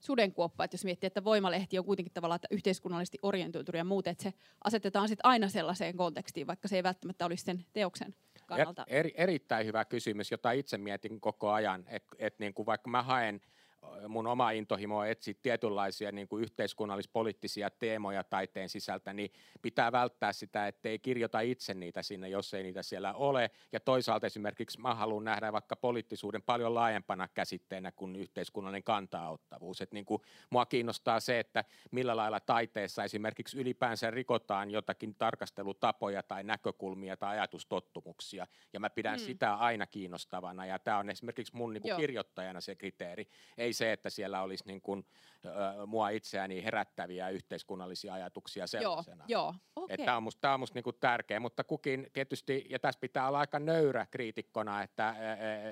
[0.00, 4.22] sudenkuoppa, että jos miettii, että voimalehti on kuitenkin tavallaan että yhteiskunnallisesti orientoitunut ja muuten, että
[4.22, 4.32] se
[4.64, 8.14] asetetaan sitten aina sellaiseen kontekstiin, vaikka se ei välttämättä olisi sen teoksen
[8.46, 8.84] kannalta.
[8.88, 13.02] Er, erittäin hyvä kysymys, jota itse mietin koko ajan, että et niin kuin vaikka mä
[13.02, 13.40] haen–
[14.08, 19.32] mun oma intohimo on etsiä tietynlaisia niin kuin yhteiskunnallispoliittisia teemoja taiteen sisältä, niin
[19.62, 23.50] pitää välttää sitä, ettei kirjoita itse niitä sinne, jos ei niitä siellä ole.
[23.72, 29.80] Ja toisaalta esimerkiksi mä haluan nähdä vaikka poliittisuuden paljon laajempana käsitteenä kuin yhteiskunnallinen kantaaottavuus.
[29.80, 36.22] Että niin kuin mua kiinnostaa se, että millä lailla taiteessa esimerkiksi ylipäänsä rikotaan jotakin tarkastelutapoja
[36.22, 38.46] tai näkökulmia tai ajatustottumuksia.
[38.72, 39.24] Ja mä pidän mm.
[39.24, 40.66] sitä aina kiinnostavana.
[40.66, 43.28] Ja tämä on esimerkiksi mun niin kuin kirjoittajana se kriteeri.
[43.58, 45.06] Ei se, että siellä olisi niin kuin,
[45.46, 49.24] äh, mua itseäni herättäviä yhteiskunnallisia ajatuksia sellaisena.
[49.28, 49.54] Joo, joo.
[49.76, 49.96] Okay.
[49.96, 53.38] Tämä on musta, on musta niin kuin tärkeä, mutta kukin tietysti, ja tässä pitää olla
[53.38, 55.14] aika nöyrä kriitikkona, että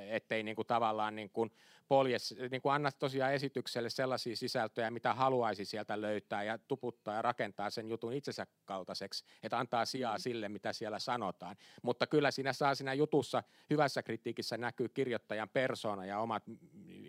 [0.09, 1.51] ettei niin kuin tavallaan niin kuin
[1.89, 7.23] poljes, niin kuin anna tosiaan esitykselle sellaisia sisältöjä, mitä haluaisi sieltä löytää ja tuputtaa ja
[7.23, 10.21] rakentaa sen jutun itsensä kaltaiseksi, että antaa sijaa mm.
[10.21, 11.57] sille, mitä siellä sanotaan.
[11.83, 16.43] Mutta kyllä siinä saa siinä jutussa, hyvässä kritiikissä näkyy kirjoittajan persona ja omat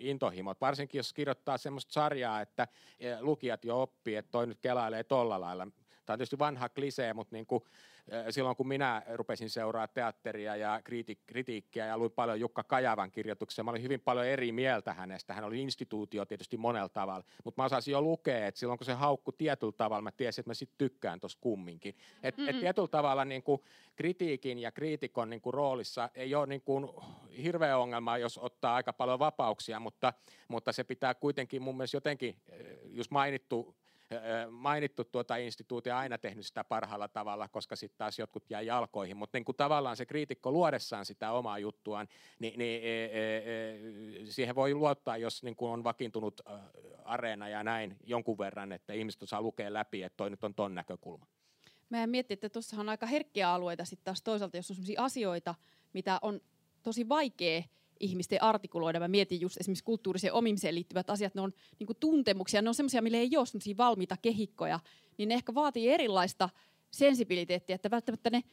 [0.06, 2.68] intohimot, varsinkin jos kirjoittaa semmoista sarjaa, että
[3.00, 5.68] eh, lukijat jo oppii, että toi nyt kelailee tolla lailla.
[6.06, 7.64] Tämä on tietysti vanha klisee, mutta niin kuin,
[8.30, 13.64] silloin kun minä rupesin seuraa teatteria ja kriti- kritiikkiä ja luin paljon Jukka Kajavan kirjoituksia,
[13.64, 15.34] mä olin hyvin paljon eri mieltä hänestä.
[15.34, 18.94] Hän oli instituutio tietysti monella tavalla, mutta mä osasin jo lukea, että silloin kun se
[18.94, 21.96] haukku tietyllä tavalla, mä tiesin, että mä sitten tykkään tuossa kumminkin.
[22.24, 22.50] Et, mm-hmm.
[22.50, 23.62] et tietyllä tavalla niin kuin
[23.96, 26.90] kritiikin ja kriitikon niin kuin roolissa ei ole niin kuin
[27.44, 30.14] hirveä ongelma, jos ottaa aika paljon vapauksia, mutta,
[30.48, 32.36] mutta se pitää kuitenkin mun mielestä jotenkin,
[32.86, 33.76] just mainittu
[34.52, 39.38] mainittu tuota instituutia aina tehnyt sitä parhaalla tavalla, koska sitten taas jotkut jää jalkoihin, mutta
[39.38, 42.08] niin kuin tavallaan se kriitikko luodessaan sitä omaa juttuaan,
[42.40, 46.42] niin, niin e, e, e, siihen voi luottaa, jos niin kuin on vakiintunut
[47.04, 50.76] areena ja näin jonkun verran, että ihmiset osaa lukea läpi, että toi nyt on ton
[50.76, 51.26] näkökulma.
[51.90, 55.56] Mä mietin, että tuossa on aika herkkiä alueita sitten taas toisaalta, jos on sellaisia asioita,
[55.94, 56.42] mitä on
[56.84, 57.64] tosi vaikea
[58.00, 59.00] ihmisten artikuloida.
[59.00, 62.76] Mä mietin just esimerkiksi kulttuuriseen omimiseen liittyvät asiat, ne on niin kuin tuntemuksia, ne on
[62.76, 64.80] semmoisia, millä ei ole valmiita kehikkoja,
[65.18, 66.50] niin ne ehkä vaatii erilaista
[66.92, 68.44] sensibiliteettiä, että välttämättä ne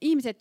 [0.00, 0.36] ihmiset,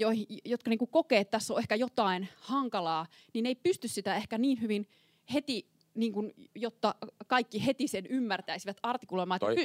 [0.46, 4.16] jotka niin kuin kokee, että tässä on ehkä jotain hankalaa, niin ne ei pysty sitä
[4.16, 4.88] ehkä niin hyvin
[5.34, 6.96] heti niin kuin, jotta
[7.28, 9.40] kaikki heti sen ymmärtäisivät artikuloimaan.
[9.40, 9.56] Toi...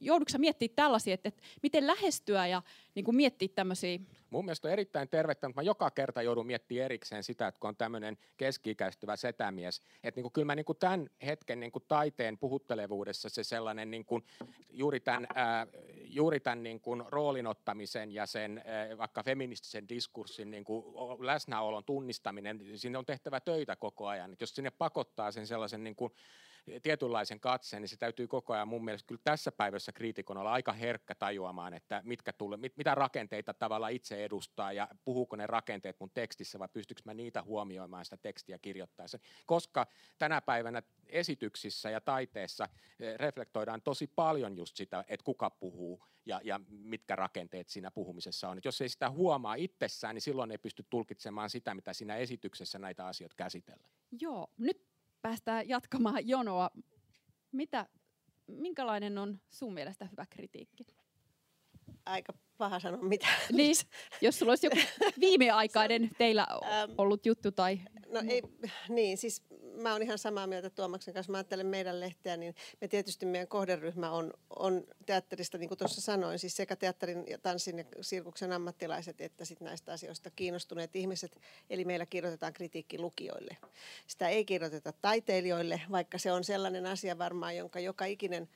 [0.00, 2.62] Joudutko miettimään tällaisia, että, että miten lähestyä ja
[2.94, 3.98] niin kuin miettiä tämmöisiä
[4.32, 7.68] Mun mielestä on erittäin tervettä, mutta mä joka kerta joudun miettimään erikseen sitä, että kun
[7.68, 11.84] on tämmöinen keski-ikäistyvä setämies, että niin kuin, kyllä mä niin kuin tämän hetken niin kuin
[11.88, 14.24] taiteen puhuttelevuudessa se sellainen niin kuin,
[14.70, 15.66] juuri tämän, ää,
[16.04, 20.84] juuri tämän niin kuin roolinottamisen ja sen ää, vaikka feministisen diskurssin niin kuin
[21.26, 24.32] läsnäolon tunnistaminen, sinne on tehtävä töitä koko ajan.
[24.32, 26.12] Että jos sinne pakottaa sen sellaisen niin kuin,
[26.82, 30.72] tietynlaisen katseen, niin se täytyy koko ajan mun mielestä kyllä tässä päivässä kriitikon olla aika
[30.72, 35.96] herkkä tajuamaan, että mitkä tule, mit, mitä rakenteita tavallaan itse edustaa ja puhuuko ne rakenteet
[36.00, 39.18] mun tekstissä vai pystyykö mä niitä huomioimaan sitä tekstiä kirjoittaessa.
[39.46, 39.86] Koska
[40.18, 42.68] tänä päivänä esityksissä ja taiteessa
[43.00, 48.48] eh, reflektoidaan tosi paljon just sitä, että kuka puhuu ja, ja mitkä rakenteet siinä puhumisessa
[48.48, 48.58] on.
[48.58, 52.78] Et jos ei sitä huomaa itsessään, niin silloin ei pysty tulkitsemaan sitä, mitä siinä esityksessä
[52.78, 53.90] näitä asioita käsitellään.
[54.20, 54.91] Joo, nyt
[55.22, 56.70] päästään jatkamaan jonoa.
[57.52, 57.86] Mitä,
[58.46, 60.86] minkälainen on sun mielestä hyvä kritiikki?
[62.06, 62.32] Aika
[62.62, 63.26] paha sanoa mitä.
[63.52, 63.76] Niin,
[64.20, 64.78] jos sulla olisi joku
[65.20, 66.46] viimeaikainen teillä
[66.98, 67.80] ollut juttu tai...
[68.08, 68.42] No ei,
[68.88, 69.42] niin, siis
[69.82, 71.32] mä oon ihan samaa mieltä Tuomaksen kanssa.
[71.32, 76.00] Mä ajattelen meidän lehteä, niin me tietysti meidän kohderyhmä on, on teatterista, niin kuin tuossa
[76.00, 81.40] sanoin, siis sekä teatterin ja tanssin ja sirkuksen ammattilaiset, että sitten näistä asioista kiinnostuneet ihmiset.
[81.70, 83.56] Eli meillä kirjoitetaan kritiikki lukijoille.
[84.06, 88.48] Sitä ei kirjoiteta taiteilijoille, vaikka se on sellainen asia varmaan, jonka joka ikinen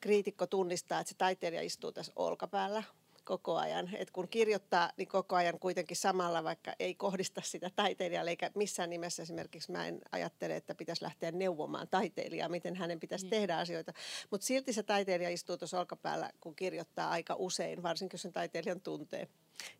[0.00, 2.82] kriitikko tunnistaa, että se taiteilija istuu tässä olkapäällä
[3.24, 3.90] koko ajan.
[3.96, 8.90] Et kun kirjoittaa, niin koko ajan kuitenkin samalla, vaikka ei kohdista sitä taiteilijalle, eikä missään
[8.90, 13.30] nimessä esimerkiksi mä en ajattele, että pitäisi lähteä neuvomaan taiteilijaa, miten hänen pitäisi niin.
[13.30, 13.92] tehdä asioita.
[14.30, 18.80] Mutta silti se taiteilija istuu tuossa olkapäällä, kun kirjoittaa aika usein, varsinkin jos sen taiteilijan
[18.80, 19.28] tuntee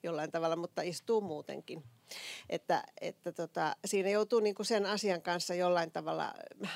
[0.02, 1.84] jollain tavalla, mutta istuu muutenkin.
[2.48, 6.34] Että, että tota, siinä joutuu niinku sen asian kanssa jollain tavalla,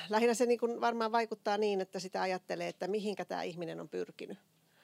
[0.09, 4.37] lähinnä se niinku varmaan vaikuttaa niin, että sitä ajattelee, että mihinkä tämä ihminen on pyrkinyt.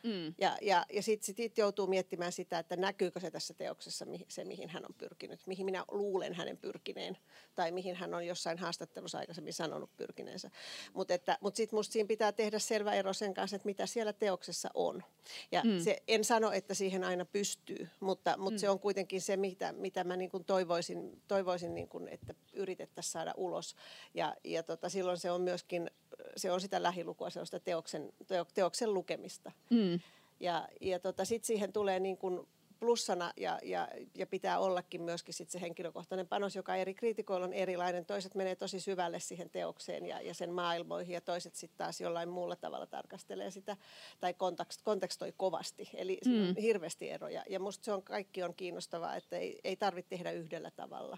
[0.06, 0.34] Mm.
[0.38, 4.70] Ja, ja, ja sitten sit joutuu miettimään sitä, että näkyykö se tässä teoksessa se, mihin
[4.70, 7.18] hän on pyrkinyt, mihin minä luulen hänen pyrkineen,
[7.56, 10.52] tai mihin hän on jossain haastattelussa aikaisemmin sanonut pyrkineensä.
[10.94, 14.70] Mutta mut sitten minusta siinä pitää tehdä selvä ero sen kanssa, että mitä siellä teoksessa
[14.74, 15.04] on.
[15.52, 15.80] Ja mm.
[15.80, 18.60] se, en sano, että siihen aina pystyy, mutta, mutta mm.
[18.60, 23.12] se on kuitenkin se, mitä, mitä mä niin kuin toivoisin, toivoisin niin kuin, että yritettäisiin
[23.12, 23.76] saada ulos.
[24.14, 25.92] Ja, ja tota, silloin se on myöskin
[26.36, 28.14] se on sitä lähilukua, se on sitä teoksen,
[28.54, 29.52] teoksen lukemista.
[29.70, 30.00] Mm.
[30.40, 32.48] Ja, ja tota, sitten siihen tulee niin kuin
[32.80, 37.54] plussana ja, ja, ja pitää ollakin myöskin sit se henkilökohtainen panos, joka eri kriitikoilla on
[37.54, 38.06] erilainen.
[38.06, 42.30] Toiset menee tosi syvälle siihen teokseen ja, ja sen maailmoihin ja toiset sitten taas jollain
[42.30, 43.78] muulla tavalla tarkastelee sitä
[44.20, 45.90] tai kontekst, kontekstoi kovasti.
[45.94, 46.62] Eli mm.
[46.62, 50.72] hirveästi eroja ja musta se on, kaikki on kiinnostavaa, että ei, ei tarvitse tehdä yhdellä
[50.72, 51.18] tavalla.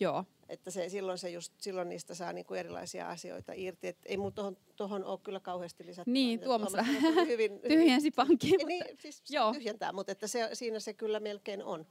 [0.00, 0.24] Joo.
[0.48, 3.88] Että se, silloin, se just, silloin niistä saa niinku erilaisia asioita irti.
[3.88, 6.10] Et ei mun tohon, tohon ole kyllä kauheasti lisätty.
[6.10, 6.94] Niin, Tuomas vähän
[7.26, 8.66] hyvin, tyhjensi pankkiin.
[8.66, 9.52] Niin, siis Joo.
[9.52, 11.86] tyhjentää, mutta että se, siinä se kyllä melkein on.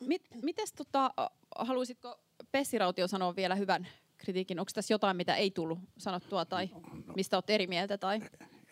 [0.00, 1.10] Mit, mites tota,
[1.58, 2.20] haluaisitko
[2.52, 4.60] Pessi Rautio sanoa vielä hyvän kritiikin?
[4.60, 7.14] Onko tässä jotain, mitä ei tullut sanottua tai no, no.
[7.16, 7.98] mistä olet eri mieltä?
[7.98, 8.20] Tai?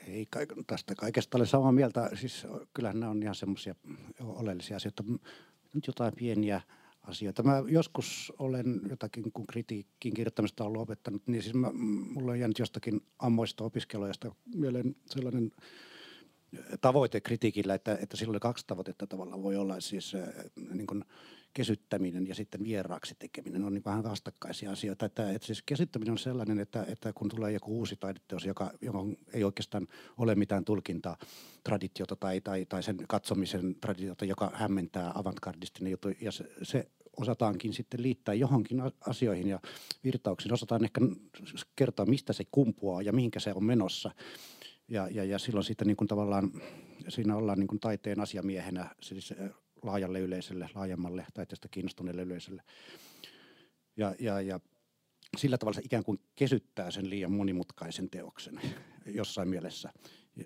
[0.09, 0.27] Ei
[0.67, 2.11] tästä kaikesta ole samaa mieltä.
[2.15, 3.75] Siis, kyllähän nämä on ihan semmoisia
[4.21, 5.05] oleellisia asioita.
[5.75, 6.61] Nyt jotain pieniä
[7.05, 7.43] asioita.
[7.43, 11.71] Mä joskus olen jotakin, kun kritiikkiin kirjoittamista ollut opettanut, niin siis mä,
[12.15, 15.53] mulla on jäänyt jostakin ammoista opiskeluista mieleen sellainen
[16.81, 20.29] tavoite kritiikillä, että, että silloin kaksi tavoitetta tavallaan voi olla siis äh,
[20.75, 21.05] niin kuin
[21.55, 25.07] kesyttäminen ja sitten vieraaksi tekeminen on niin vähän vastakkaisia asioita.
[25.07, 28.99] Että, että siis kesyttäminen on sellainen, että, että kun tulee joku uusi taideteos, joka, joka
[29.33, 29.89] ei oikeastaan
[30.19, 31.17] ole mitään tulkintaa,
[31.65, 37.73] traditiota tai, tai, tai sen katsomisen traditiota, joka hämmentää avantgardistinen juttu ja se, se osataankin
[37.73, 39.61] sitten liittää johonkin asioihin ja
[40.05, 40.53] virtauksiin.
[40.53, 41.01] Osataan ehkä
[41.77, 44.11] kertoa, mistä se kumpuaa ja mihinkä se on menossa.
[44.89, 46.51] Ja, ja, ja silloin sitten niin kuin tavallaan
[47.09, 49.35] siinä ollaan niin kuin taiteen asiamiehenä siis
[49.85, 52.63] laajalle yleisölle, laajemmalle taiteesta kiinnostuneelle yleisölle.
[53.97, 54.61] Ja, ja, ja
[55.37, 58.61] sillä tavalla se ikään kuin kesyttää sen liian monimutkaisen teoksen
[59.07, 59.93] jossain mielessä.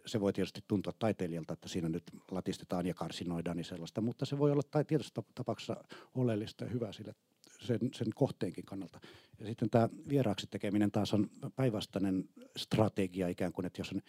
[0.06, 4.38] Se voi tietysti tuntua taiteilijalta, että siinä nyt latistetaan ja karsinoidaan niin sellaista, mutta se
[4.38, 5.76] voi olla tai tietysti tapauksessa
[6.14, 7.14] oleellista ja hyvä sille
[7.60, 9.00] sen, sen kohteenkin kannalta.
[9.40, 14.02] Ja sitten tämä vieraaksi tekeminen taas on päinvastainen strategia ikään kuin, että jos on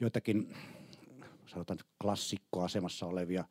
[0.00, 0.54] joitakin
[1.46, 3.44] sanotaan klassikkoasemassa olevia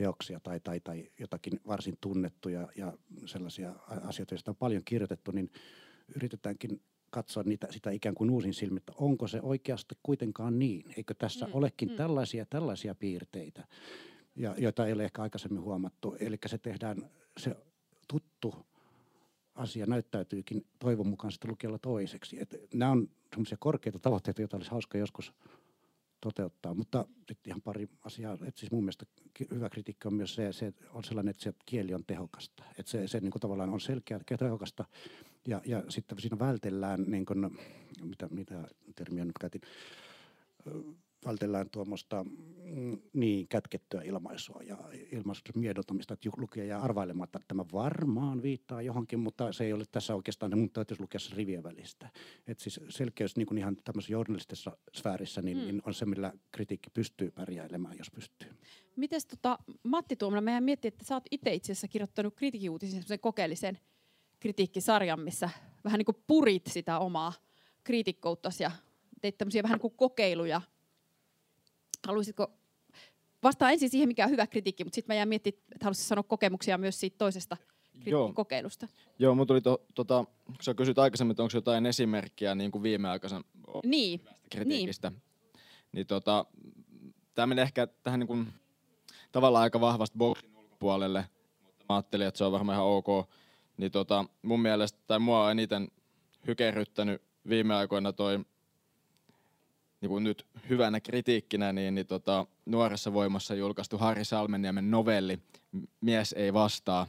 [0.00, 2.92] teoksia tai, tai, tai jotakin varsin tunnettuja ja
[3.26, 5.50] sellaisia asioita, joista on paljon kirjoitettu, niin
[6.16, 6.80] yritetäänkin
[7.10, 10.84] katsoa niitä, sitä ikään kuin uusin silmin, että onko se oikeasti kuitenkaan niin?
[10.96, 11.96] Eikö tässä mm, olekin mm.
[11.96, 13.66] tällaisia tällaisia piirteitä,
[14.36, 16.16] ja, joita ei ole ehkä aikaisemmin huomattu.
[16.20, 17.56] Eli se tehdään, se
[18.08, 18.54] tuttu
[19.54, 22.40] asia näyttäytyykin toivon mukaan sitten lukijalla toiseksi.
[22.40, 25.32] Et nämä on semmoisia korkeita tavoitteita, joita olisi hauska joskus
[26.20, 26.74] toteuttaa.
[26.74, 28.38] Mutta sitten ihan pari asiaa.
[28.46, 29.06] Et siis mun mielestä
[29.50, 32.64] hyvä kritiikki on myös se, se on sellainen, että se kieli on tehokasta.
[32.78, 34.84] Että se, se niin kuin tavallaan on selkeä ja tehokasta.
[35.48, 37.50] Ja, ja sitten siinä vältellään, niin kuin,
[38.02, 39.60] mitä, mitä termiä nyt käytin,
[41.26, 44.78] vältellään tuommoista mm, niin kätkettyä ilmaisua ja
[45.12, 49.84] ilmaisuuden miedotamista, että lukija jää arvailematta, että tämä varmaan viittaa johonkin, mutta se ei ole
[49.92, 52.08] tässä oikeastaan, mun täytyisi lukea se rivien välistä.
[52.46, 55.64] Että siis selkeys niin kuin ihan tämmöisessä journalistisessa sfäärissä niin, mm.
[55.64, 58.48] niin on se, millä kritiikki pystyy pärjäilemään, jos pystyy.
[58.96, 63.78] Mites tota, Matti Tuomala, mehän miettii, että sä oot itse itse asiassa kirjoittanut kritiikkiuutisen kokeellisen
[64.40, 65.50] kritiikkisarjan, missä
[65.84, 67.32] vähän niin kuin purit sitä omaa
[67.84, 68.70] kriitikkouttasi ja
[69.20, 70.60] teit tämmöisiä vähän niin kuin kokeiluja
[72.06, 72.52] Haluaisitko
[73.42, 76.22] vastaa ensin siihen, mikä on hyvä kritiikki, mutta sitten mä jään miettimään, että haluaisit sanoa
[76.22, 77.56] kokemuksia myös siitä toisesta
[78.34, 78.88] kokeilusta.
[79.18, 82.82] Joo, mun tuli, to, tota, kun sä kysyt aikaisemmin, että onko jotain esimerkkiä niin kuin
[82.82, 83.44] viimeaikaisen
[83.84, 84.20] niin.
[84.50, 85.22] kritiikistä, niin,
[85.92, 86.44] niin tota,
[87.34, 88.48] tämä menee ehkä tähän niin kuin,
[89.32, 91.24] tavallaan aika vahvasti boksin ulkopuolelle,
[91.62, 93.28] mutta mä ajattelin, että se on varmaan ihan ok.
[93.76, 95.88] Niin tota, mun mielestä, tai mua on eniten
[96.46, 98.44] hykerryttänyt viime aikoina toi
[100.00, 105.38] niin kuin nyt hyvänä kritiikkinä, niin, niin tota, nuoressa voimassa julkaistu Harri Salmeniemen novelli
[106.00, 107.06] Mies ei vastaa,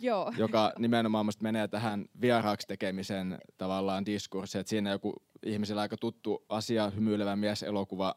[0.00, 0.32] Joo.
[0.36, 5.14] joka nimenomaan menee tähän vieraaksi tekemisen tavallaan diskurssiin, että siinä joku
[5.46, 8.14] ihmisillä aika tuttu asia, hymyilevä mies elokuva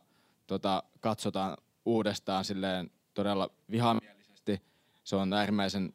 [0.48, 4.62] tota, katsotaan uudestaan silleen todella vihamielisesti.
[5.04, 5.94] Se on äärimmäisen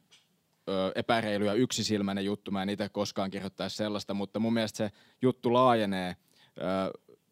[0.69, 2.51] ö, epäreilu ja yksisilmäinen juttu.
[2.51, 4.91] Mä en itse koskaan kirjoittaisi sellaista, mutta mun mielestä se
[5.23, 6.17] juttu laajenee
[6.59, 6.63] ö,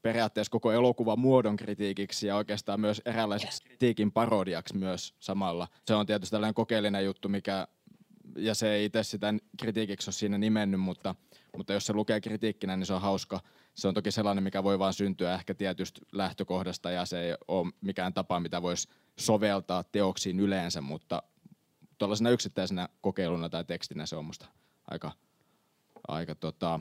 [0.02, 5.68] periaatteessa koko elokuvan muodon kritiikiksi ja oikeastaan myös eräänlaiseksi kritiikin parodiaksi myös samalla.
[5.86, 7.68] Se on tietysti tällainen kokeellinen juttu, mikä,
[8.36, 11.14] ja se ei itse sitä kritiikiksi ole siinä nimennyt, mutta,
[11.56, 13.40] mutta jos se lukee kritiikkinä, niin se on hauska.
[13.74, 17.72] Se on toki sellainen, mikä voi vaan syntyä ehkä tietystä lähtökohdasta ja se ei ole
[17.80, 18.88] mikään tapa, mitä voisi
[19.18, 21.22] soveltaa teoksiin yleensä, mutta
[21.98, 24.46] tuollaisena yksittäisenä kokeiluna tai tekstinä se on musta
[24.90, 25.12] aika,
[26.08, 26.80] aika tota,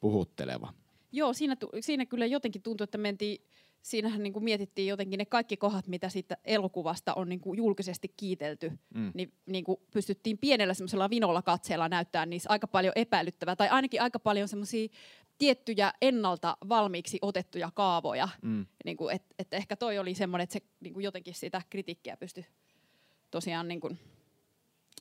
[0.00, 0.72] puhutteleva.
[1.12, 3.44] Joo, siinä, siinä kyllä jotenkin tuntuu, että mentiin,
[3.82, 8.14] siinähän niin kuin mietittiin jotenkin ne kaikki kohdat, mitä siitä elokuvasta on niin kuin julkisesti
[8.16, 9.10] kiitelty, mm.
[9.14, 14.02] niin, niin kuin pystyttiin pienellä semmoisella vinolla katseella näyttää niissä aika paljon epäilyttävää, tai ainakin
[14.02, 14.88] aika paljon semmoisia
[15.38, 18.28] tiettyjä ennalta valmiiksi otettuja kaavoja.
[18.42, 18.66] Mm.
[18.84, 22.16] Niin kuin, et, et ehkä toi oli semmoinen, että se niin kuin jotenkin sitä kritiikkiä
[22.16, 22.46] pystyi
[23.30, 23.98] tosiaan niin kuin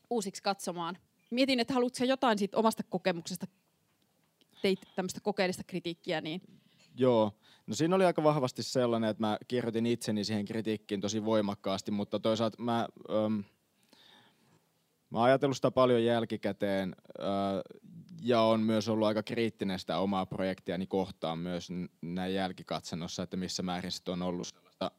[0.09, 0.97] uusiksi katsomaan.
[1.29, 3.47] Mietin, että haluatko jotain siitä omasta kokemuksesta
[4.61, 6.41] teit tämmöistä kokeellista kritiikkiä, niin...
[6.95, 7.31] Joo,
[7.67, 12.19] no siinä oli aika vahvasti sellainen, että mä kirjoitin itseni siihen kritiikkiin tosi voimakkaasti, mutta
[12.19, 13.39] toisaalta mä, ähm,
[15.09, 16.95] mä oon ajatellut sitä paljon jälkikäteen
[18.21, 21.69] ja on myös ollut aika kriittinen sitä omaa projektiani kohtaan myös
[22.01, 24.91] näin jälkikatsannossa, että missä määrin se on ollut sellaista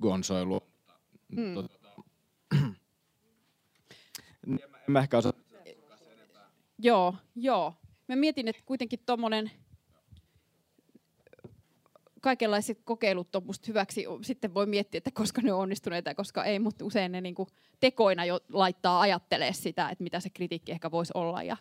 [0.00, 0.60] gonsoilua.
[1.36, 1.54] Hmm.
[1.54, 1.78] Tota,
[4.46, 5.32] en mä ehkä osaa
[6.82, 7.74] Joo, joo.
[8.08, 9.50] Mä mietin, että kuitenkin tuommoinen
[12.20, 14.04] kaikenlaiset kokeilut on musta hyväksi.
[14.22, 17.46] Sitten voi miettiä, että koska ne on onnistuneita ja koska ei, mutta usein ne niinku
[17.80, 21.42] tekoina jo laittaa ajattelee sitä, että mitä se kritiikki ehkä voisi olla.
[21.42, 21.56] Ja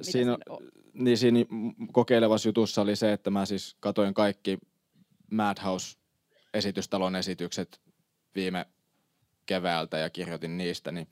[0.00, 0.38] siinä,
[0.92, 1.38] niin siinä
[1.92, 4.58] kokeilevassa jutussa oli se, että mä siis katoin kaikki
[5.30, 7.80] Madhouse-esitystalon esitykset
[8.34, 8.66] viime
[9.46, 11.08] keväältä ja kirjoitin niistä, niin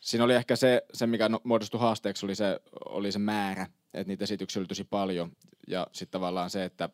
[0.00, 4.24] Siinä oli ehkä se, se mikä muodostui haasteeksi, oli se, oli se määrä, että niitä
[4.24, 5.32] esityksiä oli tosi paljon.
[5.68, 6.88] Ja sitten tavallaan se, että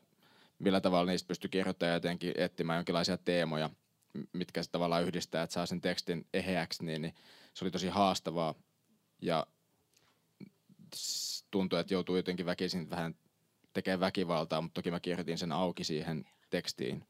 [0.58, 3.70] millä tavalla niistä pystyy kirjoittamaan jotenkin etsimään jonkinlaisia teemoja,
[4.32, 7.14] mitkä se tavallaan yhdistää, että saa sen tekstin eheäksi, niin, niin
[7.54, 8.54] se oli tosi haastavaa.
[9.22, 9.46] Ja
[11.50, 13.14] tuntui, että joutuu jotenkin väkisin vähän
[13.72, 17.04] tekemään väkivaltaa, mutta toki mä kirjoitin sen auki siihen tekstiin.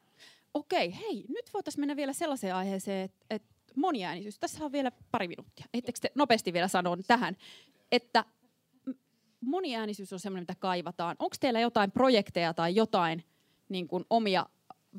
[0.54, 4.38] Okei, hei, nyt voitaisiin mennä vielä sellaiseen aiheeseen, että moniäänisyys.
[4.38, 5.66] Tässä on vielä pari minuuttia.
[5.74, 7.36] Ettekö te nopeasti vielä sanoa tähän,
[7.92, 8.24] että
[9.40, 11.16] moniäänisyys on semmoinen, mitä kaivataan.
[11.18, 13.24] Onko teillä jotain projekteja tai jotain
[13.68, 14.46] niin kuin omia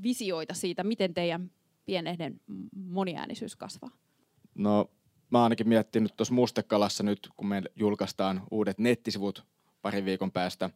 [0.03, 1.51] visioita siitä, miten teidän
[1.85, 3.89] pienehden moniäänisyys kasvaa?
[4.55, 4.89] No
[5.29, 9.45] mä ainakin miettinyt tuossa Mustekalassa nyt, kun me julkaistaan uudet nettisivut
[9.81, 10.69] parin viikon päästä,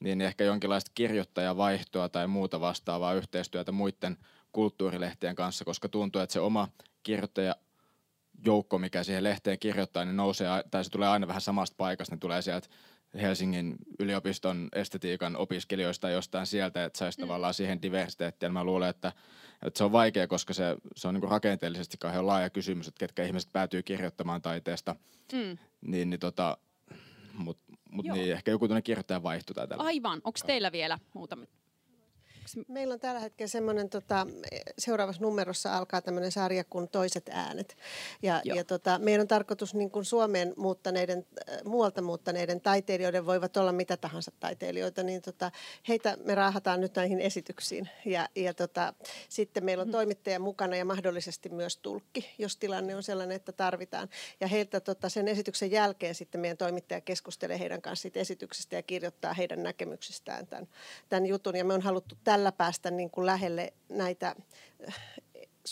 [0.00, 4.16] niin ehkä jonkinlaista kirjoittajavaihtoa tai muuta vastaavaa yhteistyötä muiden
[4.52, 6.68] kulttuurilehtien kanssa, koska tuntuu, että se oma
[7.02, 7.56] kirjoittaja
[8.44, 12.18] joukko, mikä siihen lehteen kirjoittaa, niin nousee, tai se tulee aina vähän samasta paikasta, ne
[12.18, 12.68] tulee sieltä
[13.14, 17.22] Helsingin yliopiston estetiikan opiskelijoista jostain sieltä, että saisi mm.
[17.22, 18.52] tavallaan siihen diversiteettiin.
[18.52, 19.12] Mä luulen, että,
[19.62, 23.24] että se on vaikea, koska se, se on niin rakenteellisesti kauhean laaja kysymys, että ketkä
[23.24, 24.96] ihmiset päätyy kirjoittamaan taiteesta.
[25.32, 25.58] Mm.
[25.80, 26.56] Niin, niin tota,
[27.32, 29.84] mutta mut niin, ehkä joku tuonne kirjoittajan vaihto tai tällä.
[29.84, 30.20] Aivan.
[30.24, 31.44] Onko teillä vielä muutama
[32.68, 34.26] Meillä on tällä hetkellä semmoinen, tota,
[34.78, 37.76] seuraavassa numerossa alkaa tämmöinen sarja kuin Toiset äänet.
[38.22, 43.56] Ja, ja tota, meidän on tarkoitus niin kuin Suomeen muuttaneiden, äh, muualta muuttaneiden taiteilijoiden voivat
[43.56, 45.50] olla mitä tahansa taiteilijoita, niin tota,
[45.88, 47.88] heitä me raahataan nyt näihin esityksiin.
[48.04, 48.94] Ja, ja tota,
[49.28, 49.92] sitten meillä on mm.
[49.92, 54.08] toimittaja mukana ja mahdollisesti myös tulkki, jos tilanne on sellainen, että tarvitaan.
[54.40, 58.82] Ja heiltä tota, sen esityksen jälkeen sitten meidän toimittaja keskustelee heidän kanssa siitä esityksestä ja
[58.82, 60.68] kirjoittaa heidän näkemyksistään tämän,
[61.08, 61.56] tämän jutun.
[61.56, 64.36] Ja me on haluttu tällä tällä päästä niin kuin lähelle näitä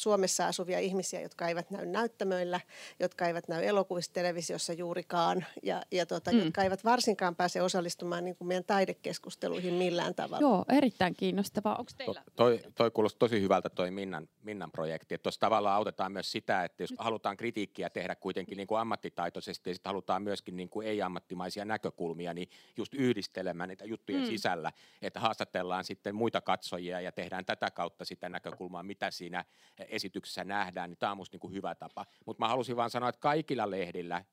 [0.03, 2.61] Suomessa asuvia ihmisiä, jotka eivät näy näyttämöillä,
[3.01, 6.39] jotka eivät näy elokuvissa, televisiossa juurikaan ja, ja tota, mm.
[6.39, 10.41] jotka eivät varsinkaan pääse osallistumaan niin kuin meidän taidekeskusteluihin millään tavalla.
[10.41, 11.77] Joo, erittäin kiinnostavaa.
[11.77, 12.23] Onko teillä?
[12.25, 15.19] To, toi, toi kuulosti tosi hyvältä toi Minnan, Minnan projekti.
[15.19, 19.75] Tuossa tavallaan autetaan myös sitä, että jos halutaan kritiikkiä tehdä kuitenkin niin kuin ammattitaitoisesti ja
[19.75, 24.27] sitten halutaan myöskin niin kuin ei-ammattimaisia näkökulmia, niin just yhdistelemään niitä juttujen mm.
[24.27, 24.73] sisällä,
[25.03, 29.45] että haastatellaan sitten muita katsojia ja tehdään tätä kautta sitä näkökulmaa, mitä siinä
[29.89, 32.07] esityksessä nähdään, niin tämä on musta niin hyvä tapa.
[32.27, 34.25] Mutta mä halusin vaan sanoa, että kaikilla lehdillä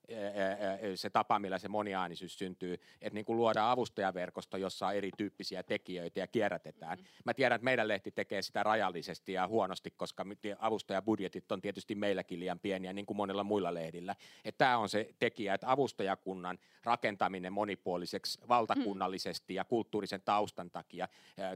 [0.96, 6.20] se tapa, millä se moniaanisuus syntyy, että niin kuin luodaan avustajaverkosto, jossa on erityyppisiä tekijöitä
[6.20, 6.98] ja kierrätetään.
[6.98, 7.06] Mm.
[7.26, 10.26] Mä tiedän, että meidän lehti tekee sitä rajallisesti ja huonosti, koska
[10.60, 14.16] avustajabudjetit on tietysti meilläkin liian pieniä, niin kuin monilla muilla lehdillä.
[14.46, 21.08] Että tämä on se tekijä, että avustajakunnan rakentaminen monipuoliseksi valtakunnallisesti ja kulttuurisen taustan takia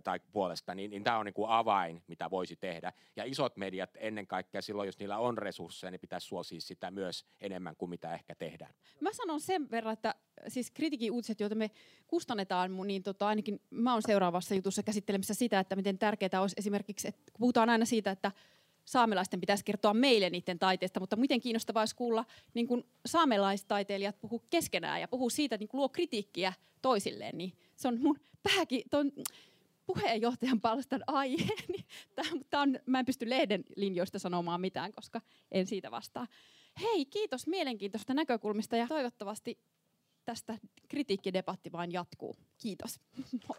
[0.03, 2.93] tai puolesta, niin, niin tämä on niin kuin avain, mitä voisi tehdä.
[3.15, 7.25] Ja isot mediat ennen kaikkea silloin, jos niillä on resursseja, niin pitäisi suosia sitä myös
[7.41, 8.73] enemmän kuin mitä ehkä tehdään.
[9.01, 10.15] Mä sanon sen verran, että
[10.47, 11.71] siis kritiikin uutiset, joita me
[12.07, 17.07] kustannetaan, niin tota, ainakin mä oon seuraavassa jutussa käsittelemässä sitä, että miten tärkeää olisi esimerkiksi,
[17.07, 18.31] että kun puhutaan aina siitä, että
[18.88, 24.43] saamelaisten pitäisi kertoa meille niiden taiteesta, mutta miten kiinnostavaa olisi kuulla niin kuin saamelaistaiteilijat puhuu
[24.49, 28.19] keskenään ja puhuu siitä, että niin luo kritiikkiä toisilleen, niin se on mun
[28.55, 29.11] pääkin, ton
[29.88, 31.85] puheenjohtajan palstan aihe, niin
[32.49, 35.21] tämä on, mä en pysty lehden linjoista sanomaan mitään, koska
[35.51, 36.27] en siitä vastaa.
[36.81, 39.59] Hei, kiitos mielenkiintoista näkökulmista ja toivottavasti
[40.25, 40.57] tästä
[40.88, 42.35] kritiikkidebatti vain jatkuu.
[42.57, 42.99] Kiitos.
[43.47, 43.57] Moi.